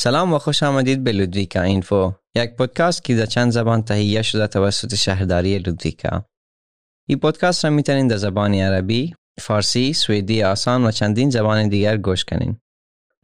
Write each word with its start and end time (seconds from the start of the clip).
سلام 0.00 0.32
و 0.32 0.38
خوش 0.38 0.62
آمدید 0.62 1.04
به 1.04 1.12
لودویکا 1.12 1.62
اینفو 1.62 2.12
یک 2.34 2.50
پادکست 2.56 3.04
که 3.04 3.16
در 3.16 3.26
چند 3.26 3.52
زبان 3.52 3.82
تهیه 3.82 4.22
شده 4.22 4.46
توسط 4.46 4.94
شهرداری 4.94 5.58
لودویکا 5.58 6.24
این 7.08 7.18
پادکست 7.18 7.64
را 7.64 7.70
می‌تونید 7.70 8.10
در 8.10 8.16
زبان 8.16 8.54
عربی، 8.54 9.14
فارسی، 9.40 9.92
سوئدی 9.92 10.42
آسان 10.42 10.84
و 10.84 10.90
چندین 10.90 11.30
زبان 11.30 11.68
دیگر 11.68 11.96
گوش 11.96 12.24
کنین. 12.24 12.60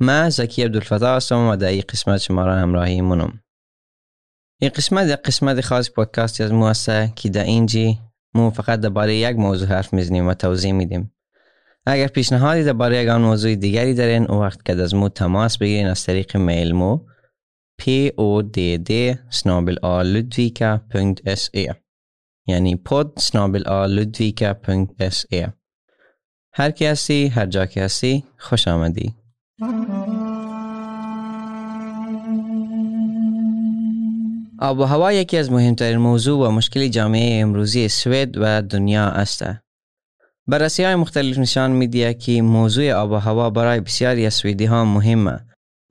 من 0.01 0.31
زکی 0.31 0.63
عبدالفتاح 0.63 1.17
هستم 1.17 1.49
و 1.49 1.57
در 1.57 1.69
این 1.69 1.83
قسمت 1.89 2.21
شما 2.21 2.47
را 2.47 2.55
همراهی 2.55 3.01
منم. 3.01 3.41
این 4.61 4.71
قسمت 4.71 5.09
یک 5.09 5.23
قسمت 5.23 5.61
خاص 5.61 5.91
پادکاستی 5.91 6.43
از 6.43 6.53
مو 6.53 6.73
که 7.17 7.29
در 7.29 7.45
اینجی 7.45 7.99
مو 8.35 8.51
فقط 8.51 8.81
درباره 8.81 9.17
یک 9.17 9.37
موضوع 9.37 9.69
حرف 9.69 9.93
می‌زنیم 9.93 10.27
و 10.27 10.35
توضیح 10.35 10.73
میدیم. 10.73 11.14
اگر 11.87 12.07
پیشنهادی 12.07 12.65
درباره 12.65 13.03
یک 13.03 13.09
موضوع 13.09 13.55
دیگری 13.55 13.95
دارین 13.95 14.31
او 14.31 14.41
وقت 14.41 14.65
که 14.65 14.73
از 14.73 14.95
مو 14.95 15.09
تماس 15.09 15.59
بگیرین 15.59 15.87
از 15.87 16.05
طریق 16.05 16.37
میل 16.37 16.73
مو 16.73 17.01
p 17.83 17.85
o 18.17 18.43
d 18.57 18.79
d 18.89 19.17
snabel 19.31 19.79
یعنی 22.47 22.81
pod 22.89 23.21
snabel 23.21 23.65
a 25.33 25.51
هر 26.57 26.71
کی 26.71 26.87
هستی 26.87 27.27
هر 27.27 27.47
جا 27.47 27.67
که 27.67 27.83
هستی 27.83 28.25
خوش 28.39 28.69
آمدی. 28.69 29.15
آب 34.59 34.79
و 34.79 34.85
هوا 34.85 35.13
یکی 35.13 35.37
از 35.37 35.53
مهمترین 35.53 35.97
موضوع 35.99 36.49
و 36.49 36.51
مشکلی 36.51 36.91
جامعه 36.91 37.43
امروزی 37.43 37.89
سوئد 37.89 38.35
و 38.37 38.63
دنیا 38.63 39.05
است. 39.05 39.45
بررسی 40.47 40.85
های 40.85 40.95
مختلف 40.95 41.39
نشان 41.39 41.71
میده 41.71 42.15
که 42.15 42.43
موضوع 42.43 42.93
آب 42.93 43.11
و 43.11 43.17
هوا 43.17 43.51
برای 43.51 43.81
بسیاری 43.81 44.27
از 44.27 44.35
سوئدی 44.35 44.65
ها 44.65 44.85
مهمه 44.85 45.41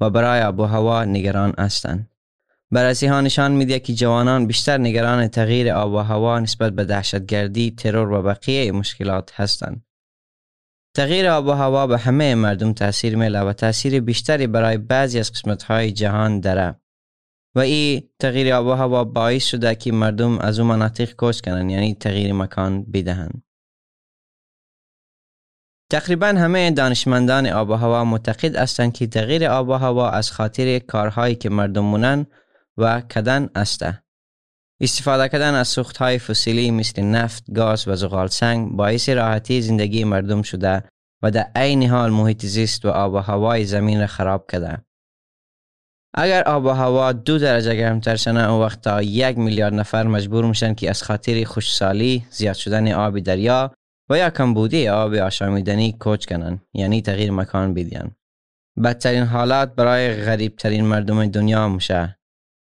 و 0.02 0.10
برای 0.10 0.42
آب 0.42 0.60
و 0.60 0.64
هوا 0.64 1.06
نگران 1.06 1.54
هستند. 1.58 2.10
بررسی 2.72 3.08
ها 3.08 3.22
نشان 3.22 3.52
میده 3.52 3.80
که 3.80 3.94
جوانان 3.94 4.48
بیشتر 4.48 4.78
نگران 4.78 5.28
تغییر 5.28 5.72
آب 5.72 5.94
و 5.94 5.98
هوا 5.98 6.40
نسبت 6.40 6.74
به 6.74 6.86
دهشتگردی، 6.86 7.72
ترور 7.72 8.12
و 8.12 8.22
بقیه 8.22 8.72
مشکلات 8.72 9.32
هستند. 9.36 9.86
تغییر 10.96 11.28
آب 11.28 11.48
و 11.48 11.52
هوا 11.52 11.88
به 11.88 11.98
همه 11.98 12.36
مردم 12.36 12.74
تاثیر 12.74 13.16
میله 13.16 13.40
و 13.40 13.54
تاثیر 13.54 14.00
بیشتری 14.00 14.48
برای 14.48 14.78
بعضی 14.78 15.20
از 15.20 15.32
قسمت 15.32 15.64
های 15.64 15.92
جهان 15.92 16.40
داره. 16.40 16.76
و 17.56 17.60
این 17.60 18.10
تغییر 18.20 18.54
آب 18.54 18.66
و 18.66 18.72
هوا 18.72 19.04
باعث 19.04 19.46
شده 19.46 19.76
که 19.76 19.92
مردم 19.92 20.40
از 20.40 20.60
اون 20.60 20.68
مناطق 20.68 21.16
کوچ 21.16 21.42
کنن 21.42 21.70
یعنی 21.70 21.96
تغییر 21.96 22.34
مکان 22.34 22.84
بدهند. 22.84 23.44
تقریبا 25.94 26.28
همه 26.28 26.72
دانشمندان 26.72 27.48
آب 27.48 27.70
و 27.70 27.74
هوا 27.74 28.04
معتقد 28.04 28.56
هستند 28.56 28.94
که 28.94 29.08
تغییر 29.08 29.46
آب 29.46 29.70
و 29.70 29.74
هوا 29.74 30.10
از 30.10 30.32
خاطر 30.32 30.80
کارهایی 30.80 31.36
که 31.36 31.50
مردم 31.50 31.86
مونن 31.86 32.26
و 32.78 33.02
کدن 33.02 33.50
است. 33.56 33.86
استفاده 34.82 35.30
کردن 35.30 35.54
از 35.54 35.68
سوخت 35.68 35.98
های 35.98 36.20
فسیلی 36.20 36.72
مثل 36.72 37.02
نفت، 37.02 37.44
گاز 37.56 37.88
و 37.88 37.96
زغال 37.96 38.28
سنگ 38.28 38.72
باعث 38.72 39.10
راحتی 39.10 39.62
زندگی 39.62 40.04
مردم 40.04 40.42
شده 40.42 40.84
و 41.24 41.32
در 41.32 41.52
عین 41.56 41.90
حال 41.90 42.10
محیط 42.10 42.46
زیست 42.46 42.86
و 42.86 42.90
آب 42.90 43.14
و 43.14 43.18
هوای 43.18 43.66
زمین 43.66 44.00
را 44.00 44.08
خراب 44.08 44.52
کرده. 44.52 44.86
اگر 46.14 46.44
آب 46.44 46.66
و 46.66 46.70
هوا 46.70 47.12
دو 47.12 47.40
درجه 47.40 47.76
گرمتر 47.76 48.16
شنه 48.16 48.52
اون 48.52 48.62
وقت 48.62 48.82
تا 48.82 49.02
یک 49.02 49.38
میلیارد 49.38 49.74
نفر 49.74 50.04
مجبور 50.04 50.46
میشن 50.46 50.74
که 50.74 50.90
از 50.90 51.04
خاطر 51.04 51.44
خوشسالی 51.44 52.26
زیاد 52.30 52.56
شدن 52.56 52.92
آب 52.92 53.20
دریا 53.20 53.72
و 54.10 54.18
یا 54.18 54.30
کمبودی 54.30 54.88
آب 54.88 55.14
آشامیدنی 55.14 55.92
کوچ 56.00 56.26
کنن 56.26 56.62
یعنی 56.74 57.02
تغییر 57.02 57.32
مکان 57.32 57.74
بدین. 57.74 58.12
بدترین 58.84 59.24
حالات 59.24 59.76
برای 59.76 60.24
غریب 60.24 60.56
ترین 60.56 60.86
مردم 60.86 61.26
دنیا 61.26 61.68
میشه 61.68 62.20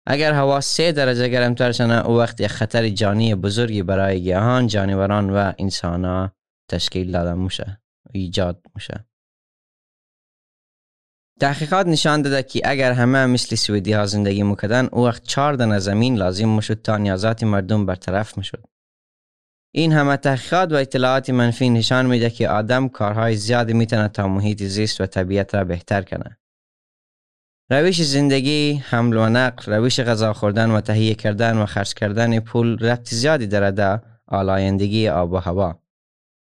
اگر 0.07 0.33
هوا 0.33 0.61
سه 0.61 0.91
درجه 0.91 1.27
گرمتر 1.27 1.71
شنه 1.71 2.05
او 2.05 2.17
وقت 2.17 2.47
خطر 2.47 2.89
جانی 2.89 3.35
بزرگی 3.35 3.83
برای 3.83 4.21
گیاهان 4.21 4.67
جانوران 4.67 5.29
و 5.29 5.53
انسان 5.59 6.31
تشکیل 6.69 7.11
داده 7.11 7.33
میشه 7.33 7.81
ایجاد 8.13 8.63
میشه 8.75 9.05
تحقیقات 11.39 11.87
نشان 11.87 12.21
داده 12.21 12.43
که 12.43 12.61
اگر 12.65 12.91
همه 12.91 13.25
مثل 13.25 13.55
سویدی 13.55 13.93
ها 13.93 14.05
زندگی 14.05 14.43
می‌کردن 14.43 14.89
او 14.91 15.05
وقت 15.05 15.23
چهار 15.23 15.53
دن 15.53 15.79
زمین 15.79 16.17
لازم 16.17 16.49
می‌شد 16.49 16.81
تا 16.81 16.97
نیازات 16.97 17.43
مردم 17.43 17.85
برطرف 17.85 18.37
می‌شد. 18.37 18.63
این 19.73 19.91
همه 19.91 20.17
تحقیقات 20.17 20.71
و 20.71 20.75
اطلاعات 20.75 21.29
منفی 21.29 21.69
نشان 21.69 22.05
میده 22.05 22.29
که 22.29 22.49
آدم 22.49 22.87
کارهای 22.87 23.35
زیادی 23.35 23.73
می‌تونه 23.73 24.07
تا 24.07 24.27
محیط 24.27 24.63
زیست 24.63 25.01
و 25.01 25.05
طبیعت 25.05 25.55
را 25.55 25.63
بهتر 25.63 26.01
کنه. 26.01 26.37
روش 27.69 28.01
زندگی، 28.01 28.73
حمل 28.73 29.17
و 29.17 29.29
نقل، 29.29 29.73
روش 29.73 29.99
غذا 29.99 30.33
خوردن 30.33 30.71
و 30.71 30.81
تهیه 30.81 31.15
کردن 31.15 31.57
و 31.57 31.65
خرج 31.65 31.93
کردن 31.93 32.39
پول 32.39 32.77
ربط 32.79 33.09
زیادی 33.09 33.47
داره 33.47 33.71
در 33.71 33.99
آلایندگی 34.27 35.07
آب 35.07 35.31
و 35.33 35.37
هوا. 35.37 35.79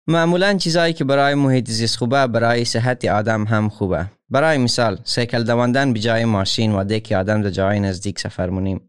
معمولا 0.07 0.53
چیزهایی 0.53 0.93
که 0.93 1.03
برای 1.03 1.35
محیط 1.35 1.69
زیست 1.69 1.97
خوبه 1.97 2.27
برای 2.27 2.65
صحت 2.65 3.05
آدم 3.05 3.43
هم 3.43 3.69
خوبه. 3.69 4.05
برای 4.29 4.57
مثال 4.57 4.99
سیکل 5.03 5.43
دواندن 5.43 5.93
به 5.93 5.99
جای 5.99 6.25
ماشین 6.25 6.71
و 6.71 6.99
که 6.99 7.17
آدم 7.17 7.41
در 7.41 7.49
جای 7.49 7.79
نزدیک 7.79 8.19
سفر 8.19 8.49
مونیم. 8.49 8.86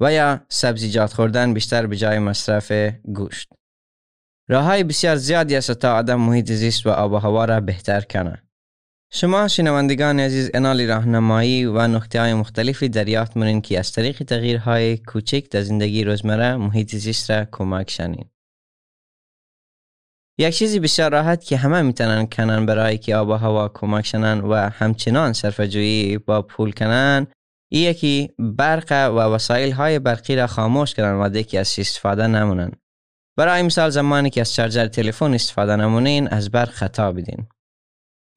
و 0.00 0.12
یا 0.12 0.40
سبزیجات 0.48 1.12
خوردن 1.12 1.54
بیشتر 1.54 1.86
به 1.86 1.96
جای 1.96 2.18
مصرف 2.18 2.72
گوشت. 3.14 3.48
راه 4.48 4.64
های 4.64 4.84
بسیار 4.84 5.16
زیادی 5.16 5.56
است 5.56 5.72
تا 5.72 5.96
آدم 5.96 6.20
محیط 6.20 6.52
زیست 6.52 6.86
و 6.86 6.90
آب 6.90 7.12
و 7.12 7.16
هوا 7.16 7.44
را 7.44 7.60
بهتر 7.60 8.00
کنه. 8.00 8.42
شما 9.12 9.48
شنوندگان 9.48 10.20
عزیز 10.20 10.50
انال 10.54 10.88
راهنمایی 10.88 11.64
و 11.64 11.86
نقطه 11.86 12.20
های 12.20 12.34
مختلفی 12.34 12.88
دریافت 12.88 13.36
منین 13.36 13.60
که 13.60 13.78
از 13.78 13.92
طریق 13.92 14.22
تغییرهای 14.22 14.96
کوچک 14.96 15.50
در 15.50 15.62
زندگی 15.62 16.04
روزمره 16.04 16.56
محیط 16.56 16.96
زیست 16.96 17.30
را 17.30 17.46
کمک 17.52 17.90
شنین. 17.90 18.24
یک 20.38 20.56
چیزی 20.56 20.80
بسیار 20.80 21.12
راحت 21.12 21.44
که 21.44 21.56
همه 21.56 21.82
می‌تونن 21.82 22.26
کنن 22.26 22.66
برای 22.66 22.98
که 22.98 23.16
آب 23.16 23.28
و 23.28 23.32
هوا 23.32 23.68
کمک 23.68 24.06
شنن 24.06 24.40
و 24.40 24.54
همچنان 24.54 25.32
صرفه 25.32 26.18
با 26.26 26.42
پول 26.42 26.72
کنن 26.72 27.26
ای 27.68 27.80
یکی 27.80 28.30
برق 28.38 28.92
و 28.92 29.18
وسایل 29.18 29.72
های 29.72 29.98
برقی 29.98 30.36
را 30.36 30.46
خاموش 30.46 30.94
کردن 30.94 31.14
و 31.14 31.28
دیگه 31.28 31.60
از 31.60 31.74
استفاده 31.78 32.26
نمونن. 32.26 32.70
برای 33.36 33.62
مثال 33.62 33.90
زمانی 33.90 34.30
که 34.30 34.40
از 34.40 34.54
چارجر 34.54 34.86
تلفن 34.86 35.34
استفاده 35.34 35.76
نمونین 35.76 36.28
از 36.28 36.50
برق 36.50 36.70
خطا 36.70 37.12
بدین. 37.12 37.48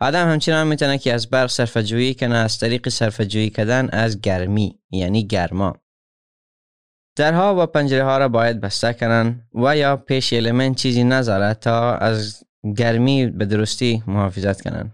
آدم 0.02 0.31
همچنان 0.31 0.68
می‌تونه 0.68 0.97
که 0.97 1.14
از 1.14 1.30
برق 1.30 1.50
صرفه 1.50 1.84
جویی 1.84 2.14
کنه 2.14 2.36
از 2.36 2.59
طریق 2.59 2.90
صرفه 2.90 3.25
جویی 3.25 3.50
کردن 3.50 3.90
از 3.90 4.22
گرمی 4.22 4.80
یعنی 4.91 5.28
گرما. 5.28 5.74
درها 7.18 7.64
و 7.64 7.66
پنجره 7.66 8.03
ها 8.03 8.18
را 8.18 8.28
باید 8.28 8.62
بسته 8.62 8.94
کنن 8.94 9.47
و 9.53 9.78
یا 9.78 9.97
پیش 9.97 10.34
المنت 10.34 10.75
چیزی 10.75 11.03
نذاره 11.03 11.53
تا 11.53 11.96
از 11.96 12.44
گرمی 12.78 13.28
به 13.28 13.46
درستی 13.46 14.03
محافظت 14.08 14.62
کنن. 14.62 14.94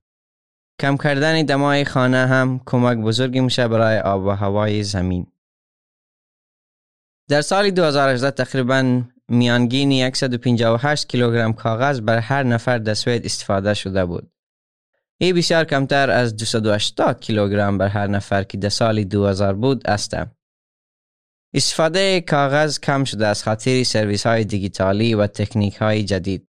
کم 0.80 0.98
کردن 0.98 1.44
دمای 1.44 1.86
خانه 1.86 2.28
هم 2.28 2.62
کمک 2.66 2.98
بزرگی 2.98 3.40
میشه 3.40 3.68
برای 3.68 4.00
آب 4.00 4.26
و 4.26 4.30
هوای 4.30 4.84
زمین. 4.84 5.28
در 7.30 7.42
سال 7.42 7.70
2018 7.70 8.32
تقریبا 8.32 9.04
میانگین 9.30 10.14
158 10.14 11.08
کیلوگرم 11.10 11.54
کاغذ 11.54 12.00
بر 12.00 12.18
هر 12.18 12.44
نفر 12.44 12.78
در 12.78 12.94
سوئد 12.94 13.26
استفاده 13.26 13.74
شده 13.74 14.06
بود. 14.06 14.32
این 15.18 15.36
بسیار 15.36 15.66
کمتر 15.66 16.10
از 16.10 16.36
280 16.36 17.20
کیلوگرم 17.20 17.78
بر 17.78 17.88
هر 17.88 18.08
نفر 18.08 18.44
که 18.44 18.58
در 18.58 18.70
سال 18.70 19.04
2000 19.04 19.54
بود 19.54 19.88
است. 19.88 20.16
استفاده 21.54 22.22
کاغذ 22.22 22.80
کم 22.80 23.04
شده 23.04 23.28
از 23.28 23.44
خاطر 23.44 23.84
سرویس 23.84 24.26
های 24.26 24.44
دیگیتالی 24.44 25.14
و 25.14 25.28
تکنیک 25.28 25.76
های 25.76 26.04
جدید. 26.04 26.48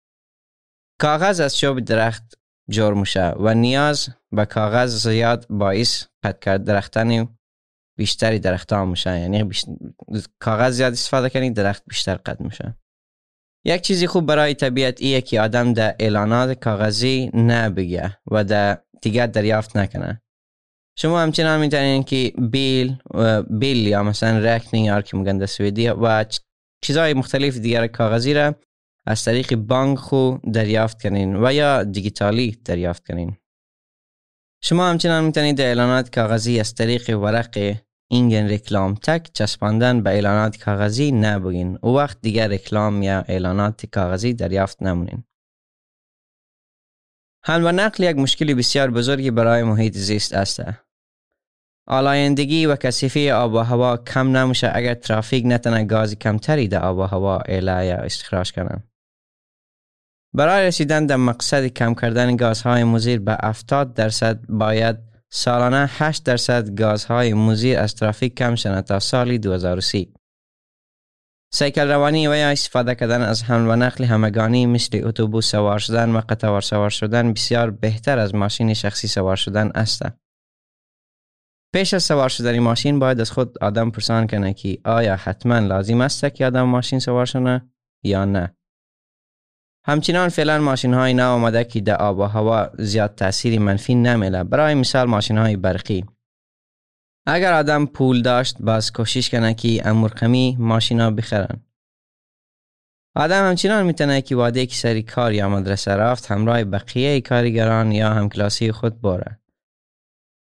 کاغذ 1.00 1.40
از 1.40 1.60
شوب 1.60 1.80
درخت 1.80 2.41
جور 2.70 2.94
میشه 2.94 3.34
و 3.40 3.54
نیاز 3.54 4.10
به 4.32 4.46
کاغذ 4.46 5.08
زیاد 5.08 5.46
باعث 5.50 6.06
قد 6.24 6.40
کرد 6.40 6.64
درختان 6.64 7.38
بیشتری 7.98 8.40
درختان 8.40 8.88
میشه 8.88 9.20
یعنی 9.20 9.50
کاغذ 10.40 10.74
زیاد 10.74 10.94
استفاده 10.94 11.30
کنید 11.30 11.54
درخت 11.54 11.84
بیشتر 11.88 12.16
قد 12.16 12.40
میشه. 12.40 12.78
یک 13.66 13.82
چیزی 13.82 14.08
خوب 14.08 14.26
برای 14.26 14.54
طبیعت 14.54 15.02
ایه 15.02 15.22
که 15.22 15.42
آدم 15.42 15.74
در 15.74 15.96
اعلانات 16.00 16.60
کاغذی 16.60 17.32
نبگه 17.34 18.18
و 18.32 18.44
در 18.44 18.78
دیگر 19.02 19.28
دریافت 19.28 19.78
نکنه. 19.78 20.22
شما 20.98 21.20
همچنان 21.20 21.60
می‌تونین 21.60 22.04
که 22.04 22.34
بیل 22.52 22.96
و 23.14 23.44
بیل 23.44 23.88
یا 23.88 24.04
مثلا 24.04 24.40
رکنینگ 24.40 24.86
یا 24.86 25.02
که 25.02 25.18
میگن 25.18 25.38
در 25.38 25.46
سویدی 25.46 25.90
و 25.90 26.26
چیزهای 26.84 27.14
مختلف 27.14 27.58
دیگر 27.58 27.88
کاغذی 27.88 28.34
را 28.34 28.56
از 29.06 29.24
طریق 29.24 29.56
بانک 29.56 29.98
خو 29.98 30.38
دریافت 30.54 31.02
کنین 31.02 31.36
و 31.46 31.54
یا 31.54 31.84
دیجیتالی 31.84 32.52
دریافت 32.66 33.08
کنین. 33.08 33.38
شما 34.64 34.90
همچنان 34.90 35.24
می‌تونید 35.24 35.62
اعلانات 35.62 36.16
کاغذی 36.16 36.60
از 36.60 36.76
طریق 36.76 37.20
ورق 37.20 37.78
اینگن 38.12 38.50
رکلام 38.50 38.96
تک 38.96 39.30
چسباندن 39.34 40.04
به 40.04 40.10
اعلانات 40.10 40.58
کاغذی 40.58 41.12
نبگین. 41.12 41.80
او 41.82 41.96
وقت 41.98 42.22
دیگر 42.22 42.48
رکلام 42.48 43.04
یا 43.04 43.22
اعلانات 43.28 43.86
کاغذی 43.86 44.34
دریافت 44.34 44.84
نمونین. 44.84 45.24
حمل 47.46 47.66
و 47.66 47.72
نقل 47.72 48.04
یک 48.04 48.16
مشکلی 48.16 48.54
بسیار 48.54 48.92
بزرگی 48.92 49.32
برای 49.32 49.64
محیط 49.64 49.98
زیست 49.98 50.34
است. 50.34 50.62
آلایندگی 51.88 52.66
و 52.66 52.76
کثیفی 52.76 53.32
آب 53.32 53.54
و 53.54 53.58
هوا 53.58 53.98
کم 53.98 54.38
نمیشه 54.38 54.72
اگر 54.74 54.94
ترافیک 54.94 55.46
نتنه 55.46 55.84
گاز 55.84 56.16
کمتری 56.16 56.68
در 56.68 56.84
آب 56.84 56.98
و 56.98 57.02
هوا 57.02 57.38
اعلای 57.40 57.88
یا 57.88 57.98
استخراج 57.98 58.52
کنن. 58.52 58.84
برای 60.34 60.68
رسیدن 60.68 61.06
در 61.06 61.16
مقصد 61.16 61.68
کم 61.68 61.94
کردن 61.94 62.36
گازهای 62.36 62.84
مضر 62.84 63.20
به 63.20 63.38
70 63.44 63.94
درصد 63.94 64.40
باید 64.50 64.98
سالانه 65.30 65.90
8 65.92 66.24
درصد 66.24 66.76
گازهای 66.76 67.34
مضر 67.34 67.80
از 67.80 67.96
ترافیک 67.96 68.36
کم 68.36 68.56
شنه 68.56 68.82
تا 68.82 69.00
سال 69.00 69.38
2030. 69.38 70.14
سیکل 71.54 71.88
روانی 71.88 72.28
و 72.28 72.36
یا 72.36 72.50
استفاده 72.50 72.96
کردن 72.96 73.22
از 73.22 73.44
حمل 73.44 73.70
و 73.70 73.76
نقل 73.76 74.04
همگانی 74.04 74.66
مثل 74.66 75.02
اتوبوس 75.04 75.52
سوار 75.52 75.80
شدن 75.80 76.16
و 76.16 76.22
قطار 76.30 76.62
سوار 76.62 76.90
شدن 76.90 77.34
بسیار 77.34 77.72
بهتر 77.72 78.20
از 78.20 78.36
ماشین 78.36 78.74
شخصی 78.74 79.08
سوار 79.08 79.36
شدن 79.36 79.72
است. 79.76 80.04
پیش 81.74 81.94
از 81.94 82.04
سوار 82.04 82.30
شدن 82.30 82.60
ماشین 82.60 83.00
باید 83.00 83.20
از 83.20 83.32
خود 83.32 83.64
آدم 83.64 83.92
پرسان 83.92 84.28
کنه 84.28 84.54
که 84.54 84.78
آیا 84.86 85.16
حتما 85.16 85.60
لازم 85.60 86.02
است 86.02 86.26
که 86.26 86.46
آدم 86.46 86.64
ماشین 86.64 87.00
سوار 87.00 87.26
شده 87.26 87.62
یا 88.04 88.26
نه. 88.26 88.56
همچنان 89.86 90.30
فعلا 90.30 90.60
ماشین 90.60 90.94
های 90.94 91.14
نو 91.14 91.64
که 91.64 91.82
در 91.82 91.96
آب 91.96 92.20
و 92.20 92.24
هوا 92.24 92.70
زیاد 92.78 93.16
تاثیری 93.16 93.58
منفی 93.58 93.96
نمیله 93.96 94.44
برای 94.44 94.76
مثال 94.76 95.08
ماشین 95.08 95.38
های 95.38 95.56
برقی. 95.56 96.06
اگر 97.26 97.54
آدم 97.54 97.86
پول 97.86 98.22
داشت 98.22 98.58
باز 98.60 98.92
کوشش 98.92 99.30
کنه 99.30 99.54
که 99.54 99.88
امورقمی 99.88 100.58
ماشینا 100.60 101.12
بخرن. 101.12 101.66
آدم 103.16 103.50
همچنان 103.50 103.86
می‌تونه 103.86 104.22
که 104.22 104.36
واده 104.36 104.66
که 104.66 104.76
سری 104.76 105.04
کار 105.04 105.34
یا 105.34 105.50
مدرسه 105.50 105.92
رفت 105.92 106.32
همراه 106.32 106.64
بقیه 106.64 107.22
کارگران 107.22 107.92
یا 107.92 108.10
همکلاسی 108.10 108.72
خود 108.72 109.02
باره 109.02 109.40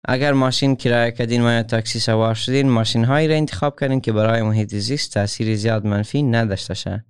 اگر 0.04 0.32
ماشین 0.32 0.76
کرایه 0.76 1.10
کردین 1.10 1.46
و 1.46 1.52
یا 1.52 1.62
تاکسی 1.62 2.00
سوار 2.00 2.34
شدین 2.34 2.68
ماشین 2.68 3.04
هایی 3.04 3.28
را 3.28 3.34
انتخاب 3.34 3.80
کردین 3.80 4.00
که 4.00 4.12
برای 4.12 4.42
محیط 4.42 4.74
زیست 4.74 5.14
تاثیر 5.14 5.56
زیاد 5.56 5.86
منفی 5.86 6.22
نداشته 6.22 6.74
شه. 6.74 7.04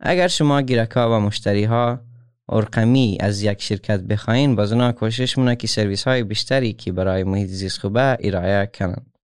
اگر 0.00 0.28
شما 0.28 0.62
گیرکا 0.62 1.16
و 1.16 1.20
مشتری 1.20 1.64
ها 1.64 2.00
ارقمی 2.48 3.18
از 3.20 3.42
یک 3.42 3.62
شرکت 3.62 4.00
بخواین 4.00 4.56
باز 4.56 4.72
اونا 4.72 4.92
کوشش 4.92 5.38
مونه 5.38 5.56
که 5.56 5.66
سرویس 5.66 6.04
های 6.04 6.22
بیشتری 6.22 6.72
که 6.72 6.92
برای 6.92 7.24
محیط 7.24 7.48
زیست 7.48 7.78
خوبه 7.78 8.18
ارائه 8.20 8.70
کنند. 8.74 9.18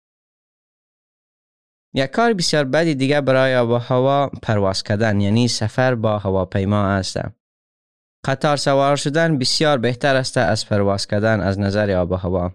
یک 1.95 2.11
کار 2.11 2.33
بسیار 2.33 2.65
بدی 2.65 2.95
دیگه 2.95 3.21
برای 3.21 3.57
آب 3.57 3.69
و 3.69 3.75
هوا 3.75 4.31
پرواز 4.43 4.83
کردن 4.83 5.21
یعنی 5.21 5.49
سفر 5.49 5.95
با 5.95 6.19
هواپیما 6.19 6.87
است. 6.87 7.21
قطار 8.25 8.57
سوار 8.57 8.97
شدن 8.97 9.39
بسیار 9.39 9.79
بهتر 9.79 10.17
است 10.17 10.39
از 10.39 10.67
پرواز 10.67 11.07
کردن 11.07 11.41
از 11.41 11.59
نظر 11.59 11.91
آب 11.91 12.11
و 12.11 12.15
هوا. 12.15 12.53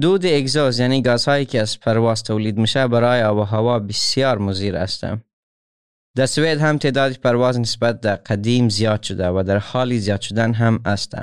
دود 0.00 0.26
اگزوز 0.26 0.78
یعنی 0.78 1.02
گازهایی 1.02 1.44
که 1.44 1.60
از 1.60 1.80
پرواز 1.80 2.22
تولید 2.22 2.58
میشه 2.58 2.88
برای 2.88 3.22
آب 3.22 3.36
و 3.36 3.42
هوا 3.42 3.78
بسیار 3.78 4.38
مزیر 4.38 4.76
است. 4.76 5.04
در 6.16 6.26
سوید 6.26 6.58
هم 6.58 6.78
تعداد 6.78 7.12
پرواز 7.12 7.60
نسبت 7.60 8.00
در 8.00 8.16
قدیم 8.16 8.68
زیاد 8.68 9.02
شده 9.02 9.28
و 9.28 9.42
در 9.46 9.58
حالی 9.58 9.98
زیاد 9.98 10.20
شدن 10.20 10.52
هم 10.52 10.80
است. 10.84 11.14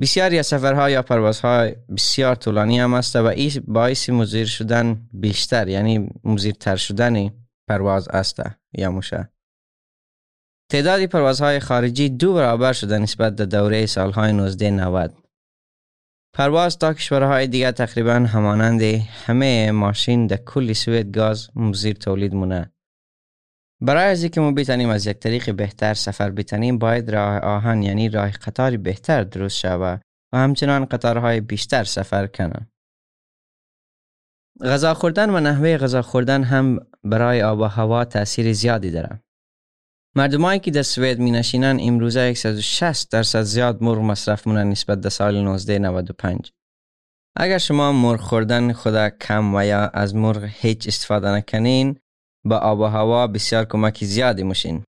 بسیاری 0.00 0.38
از 0.38 0.46
سفرها 0.46 0.90
یا 0.90 1.02
پروازهای 1.02 1.76
بسیار 1.96 2.34
طولانی 2.34 2.80
هم 2.80 2.94
است 2.94 3.16
و 3.16 3.26
این 3.26 3.50
باعث 3.66 4.10
مزیر 4.10 4.46
شدن 4.46 5.08
بیشتر 5.12 5.68
یعنی 5.68 6.10
مزیرتر 6.24 6.76
شدن 6.76 7.30
پرواز 7.68 8.08
است 8.08 8.42
یا 8.78 8.90
موشه. 8.90 9.30
تعداد 10.70 11.06
پروازهای 11.06 11.60
خارجی 11.60 12.08
دو 12.08 12.34
برابر 12.34 12.72
شده 12.72 12.98
نسبت 12.98 13.34
در 13.34 13.44
دوره 13.44 13.86
سالهای 13.86 14.30
1990. 14.30 15.14
پرواز 16.34 16.78
تا 16.78 16.94
کشورهای 16.94 17.46
دیگر 17.46 17.70
تقریبا 17.70 18.12
همانند 18.12 18.82
همه 19.26 19.70
ماشین 19.70 20.26
در 20.26 20.36
کل 20.36 20.72
سوید 20.72 21.16
گاز 21.16 21.48
مزیر 21.56 21.96
تولید 21.96 22.34
مونه. 22.34 22.75
برای 23.80 24.04
از 24.04 24.22
اینکه 24.22 24.40
ما 24.40 24.52
بتانیم 24.52 24.88
از 24.88 25.06
یک 25.06 25.18
طریق 25.18 25.54
بهتر 25.54 25.94
سفر 25.94 26.30
بتانیم 26.30 26.78
باید 26.78 27.10
راه 27.10 27.38
آهن 27.38 27.82
یعنی 27.82 28.08
راه 28.08 28.30
قطاری 28.30 28.76
بهتر 28.76 29.24
درست 29.24 29.56
شود 29.58 30.02
و 30.32 30.38
همچنان 30.38 30.84
قطارهای 30.84 31.40
بیشتر 31.40 31.84
سفر 31.84 32.26
کنند. 32.26 32.70
غذا 34.64 34.94
خوردن 34.94 35.30
و 35.30 35.40
نحوه 35.40 35.76
غذا 35.76 36.02
خوردن 36.02 36.42
هم 36.42 36.78
برای 37.04 37.42
آب 37.42 37.58
و 37.58 37.64
هوا 37.64 38.04
تاثیر 38.04 38.52
زیادی 38.52 38.90
دارند. 38.90 39.22
مردمایی 40.16 40.60
که 40.60 40.70
در 40.70 40.82
سوید 40.82 41.18
می 41.18 41.30
نشینن 41.30 41.78
امروزه 41.80 42.34
160 42.34 43.10
درصد 43.10 43.42
زیاد 43.42 43.82
مرغ 43.82 43.98
مصرف 43.98 44.46
مونن 44.46 44.70
نسبت 44.70 45.00
در 45.00 45.10
سال 45.10 45.36
1995. 45.36 46.52
اگر 47.36 47.58
شما 47.58 47.92
مرغ 47.92 48.20
خوردن 48.20 48.72
خدا 48.72 49.10
کم 49.10 49.54
و 49.54 49.64
یا 49.64 49.88
از 49.88 50.14
مرغ 50.14 50.44
هیچ 50.44 50.88
استفاده 50.88 51.28
نکنین 51.28 51.98
با 52.48 52.56
آب 52.56 52.80
و 52.80 52.84
هوا 52.84 53.26
بسیار 53.26 53.64
کمک 53.64 54.04
زیادی 54.04 54.42
مشین. 54.42 54.84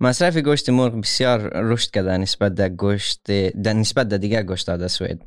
مصرف 0.00 0.36
گوشت 0.36 0.70
مرغ 0.70 1.00
بسیار 1.00 1.40
رشد 1.54 1.90
کرده 1.90 2.16
نسبت 2.16 2.54
در 2.54 2.68
گوشت 2.68 3.30
در 3.50 3.72
نسبت 3.72 4.08
در 4.08 4.16
دیگر 4.16 4.42
گوشت 4.42 4.66
در 4.70 4.88
سوید. 4.88 5.26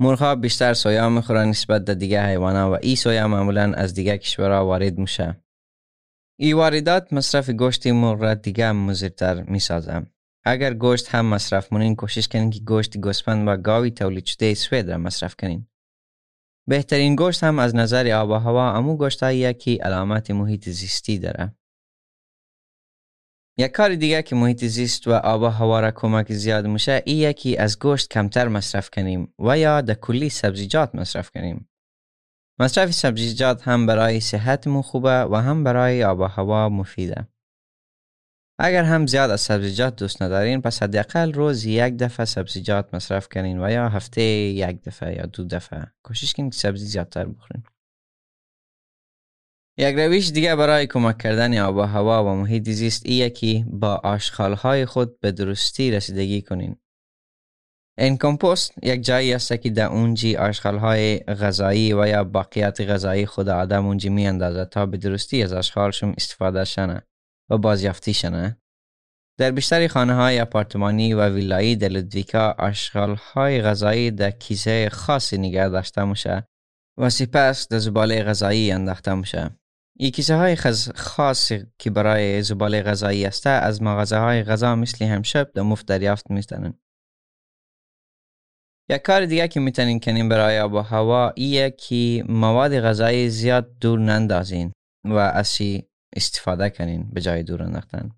مرغ 0.00 0.18
ها 0.18 0.34
بیشتر 0.34 0.74
سویا 0.74 1.08
می‌خورن 1.08 1.48
نسبت 1.48 1.84
در 1.84 1.94
دیگر 1.94 2.26
حیوانات 2.26 2.72
و 2.72 2.78
این 2.82 2.96
سویا 2.96 3.28
معمولا 3.28 3.72
از 3.74 3.94
دیگر 3.94 4.16
کشورها 4.16 4.66
وارد 4.66 4.98
میشه. 4.98 5.42
ای 6.38 6.52
واردات 6.52 7.12
مصرف 7.12 7.50
گوشت 7.50 7.86
مرغ 7.86 8.22
را 8.22 8.34
دیگه 8.34 8.72
مزیرتر 8.72 9.42
می‌سازم. 9.42 10.06
اگر 10.44 10.74
گوشت 10.74 11.08
هم 11.08 11.26
مصرف 11.26 11.72
مونین 11.72 11.96
کوشش 11.96 12.28
کنین 12.28 12.50
که 12.50 12.60
گوشت 12.60 12.98
گوسفند 12.98 13.48
و 13.48 13.56
گاوی 13.56 13.90
تولید 13.90 14.24
شده 14.24 14.54
سوید 14.54 14.90
را 14.90 14.98
مصرف 14.98 15.34
کنین. 15.36 15.66
بهترین 16.70 17.16
گوشت 17.16 17.44
هم 17.44 17.58
از 17.58 17.74
نظر 17.74 18.10
آب 18.10 18.30
و 18.30 18.34
هوا 18.34 18.72
امو 18.72 18.96
گوشت 18.96 19.20
که 19.58 19.78
علامت 19.82 20.30
محیط 20.30 20.68
زیستی 20.68 21.18
داره. 21.18 21.54
یک 23.58 23.70
کار 23.70 23.94
دیگه 23.94 24.22
که 24.22 24.36
محیط 24.36 24.64
زیست 24.64 25.08
و 25.08 25.12
آب 25.12 25.42
و 25.42 25.46
هوا 25.46 25.80
را 25.80 25.90
کمک 25.90 26.32
زیاد 26.32 26.66
میشه 26.66 27.02
ای 27.06 27.14
یکی 27.14 27.56
از 27.56 27.78
گوشت 27.78 28.08
کمتر 28.10 28.48
مصرف 28.48 28.90
کنیم 28.90 29.34
و 29.38 29.58
یا 29.58 29.80
در 29.80 29.94
کلی 29.94 30.28
سبزیجات 30.28 30.94
مصرف 30.94 31.30
کنیم. 31.30 31.68
مصرف 32.60 32.90
سبزیجات 32.90 33.68
هم 33.68 33.86
برای 33.86 34.20
صحتمون 34.20 34.82
خوبه 34.82 35.24
و 35.24 35.36
هم 35.36 35.64
برای 35.64 36.04
آب 36.04 36.20
و 36.20 36.24
هوا 36.24 36.68
مفیده. 36.68 37.28
اگر 38.62 38.84
هم 38.84 39.06
زیاد 39.06 39.30
از 39.30 39.40
سبزیجات 39.40 39.96
دوست 39.96 40.22
ندارین 40.22 40.60
پس 40.62 40.82
حداقل 40.82 41.32
روز 41.32 41.64
یک 41.64 41.96
دفعه 41.96 42.26
سبزیجات 42.26 42.94
مصرف 42.94 43.28
کنین 43.28 43.64
و 43.64 43.70
یا 43.70 43.88
هفته 43.88 44.22
یک 44.22 44.82
دفعه 44.82 45.16
یا 45.16 45.26
دو 45.26 45.44
دفعه. 45.44 45.86
کوشش 46.02 46.32
کنین 46.32 46.50
که 46.50 46.56
سبزی 46.56 46.86
زیادتر 46.86 47.24
بخورین. 47.24 47.62
یک 49.78 49.96
روش 49.96 50.30
دیگه 50.30 50.56
برای 50.56 50.86
کمک 50.86 51.18
کردن 51.18 51.58
آب 51.58 51.76
و 51.76 51.80
هوا 51.80 52.24
و 52.24 52.36
محیط 52.36 52.70
زیست 52.70 53.06
ایه 53.06 53.30
که 53.30 53.64
با 53.68 53.94
آشغالهای 53.94 54.86
خود 54.86 55.20
به 55.20 55.32
درستی 55.32 55.90
رسیدگی 55.90 56.42
کنین. 56.42 56.76
این 57.98 58.18
کمپوست 58.18 58.72
یک 58.82 59.02
جایی 59.02 59.34
است 59.34 59.52
که 59.52 59.70
در 59.70 59.86
اونجی 59.86 60.36
آشغالهای 60.36 61.18
غذایی 61.18 61.92
و 61.92 62.06
یا 62.06 62.24
باقیات 62.24 62.80
غذایی 62.80 63.26
خود 63.26 63.48
آدم 63.48 63.86
اونجی 63.86 64.08
می 64.08 64.38
تا 64.70 64.86
به 64.86 64.96
درستی 64.96 65.42
از 65.42 65.52
آشغالشون 65.52 66.14
استفاده 66.16 66.64
شنه. 66.64 67.09
و 67.50 67.58
بازیافتی 67.58 68.14
شنه 68.14 68.60
در 69.38 69.50
بیشتر 69.50 69.88
خانه 69.88 70.14
های 70.14 70.38
اپارتمانی 70.38 71.14
و 71.14 71.28
ویلایی 71.28 71.76
در 71.76 71.88
لدویکا 71.88 72.54
آشغال 72.58 73.14
های 73.14 73.62
غذایی 73.62 74.10
در 74.10 74.30
کیسه 74.30 74.88
خاصی 74.88 75.38
نگه 75.38 75.68
داشته 75.68 76.04
میشه 76.04 76.46
و 76.98 77.10
سپس 77.10 77.68
در 77.68 77.78
زباله 77.78 78.24
غذایی 78.24 78.72
انداخته 78.72 79.14
میشه. 79.14 79.50
این 79.98 80.10
کیسه 80.10 80.36
های 80.36 80.56
خاصی 80.94 81.66
که 81.78 81.90
برای 81.90 82.42
زباله 82.42 82.82
غذایی 82.82 83.26
است 83.26 83.46
از 83.46 83.82
مغازه 83.82 84.18
های 84.18 84.42
غذا 84.42 84.76
مثل 84.76 85.04
همشب 85.04 85.52
در 85.52 85.62
مفت 85.62 85.86
دریافت 85.86 86.30
میتنن. 86.30 86.74
یک 88.90 89.02
کار 89.02 89.26
دیگه 89.26 89.48
که 89.48 89.60
می‌تونین 89.60 90.00
کنین 90.00 90.28
برای 90.28 90.60
آب 90.60 90.72
و 90.72 90.78
هوا 90.78 91.32
ایه 91.36 91.70
که 91.70 92.24
مواد 92.28 92.80
غذایی 92.80 93.30
زیاد 93.30 93.78
دور 93.78 93.98
نندازین 93.98 94.72
و 95.04 95.14
اسی 95.14 95.89
استفاده 96.16 96.70
کنین 96.70 97.10
به 97.12 97.20
جای 97.20 97.42
دور 97.42 97.62
انداختن. 97.62 98.10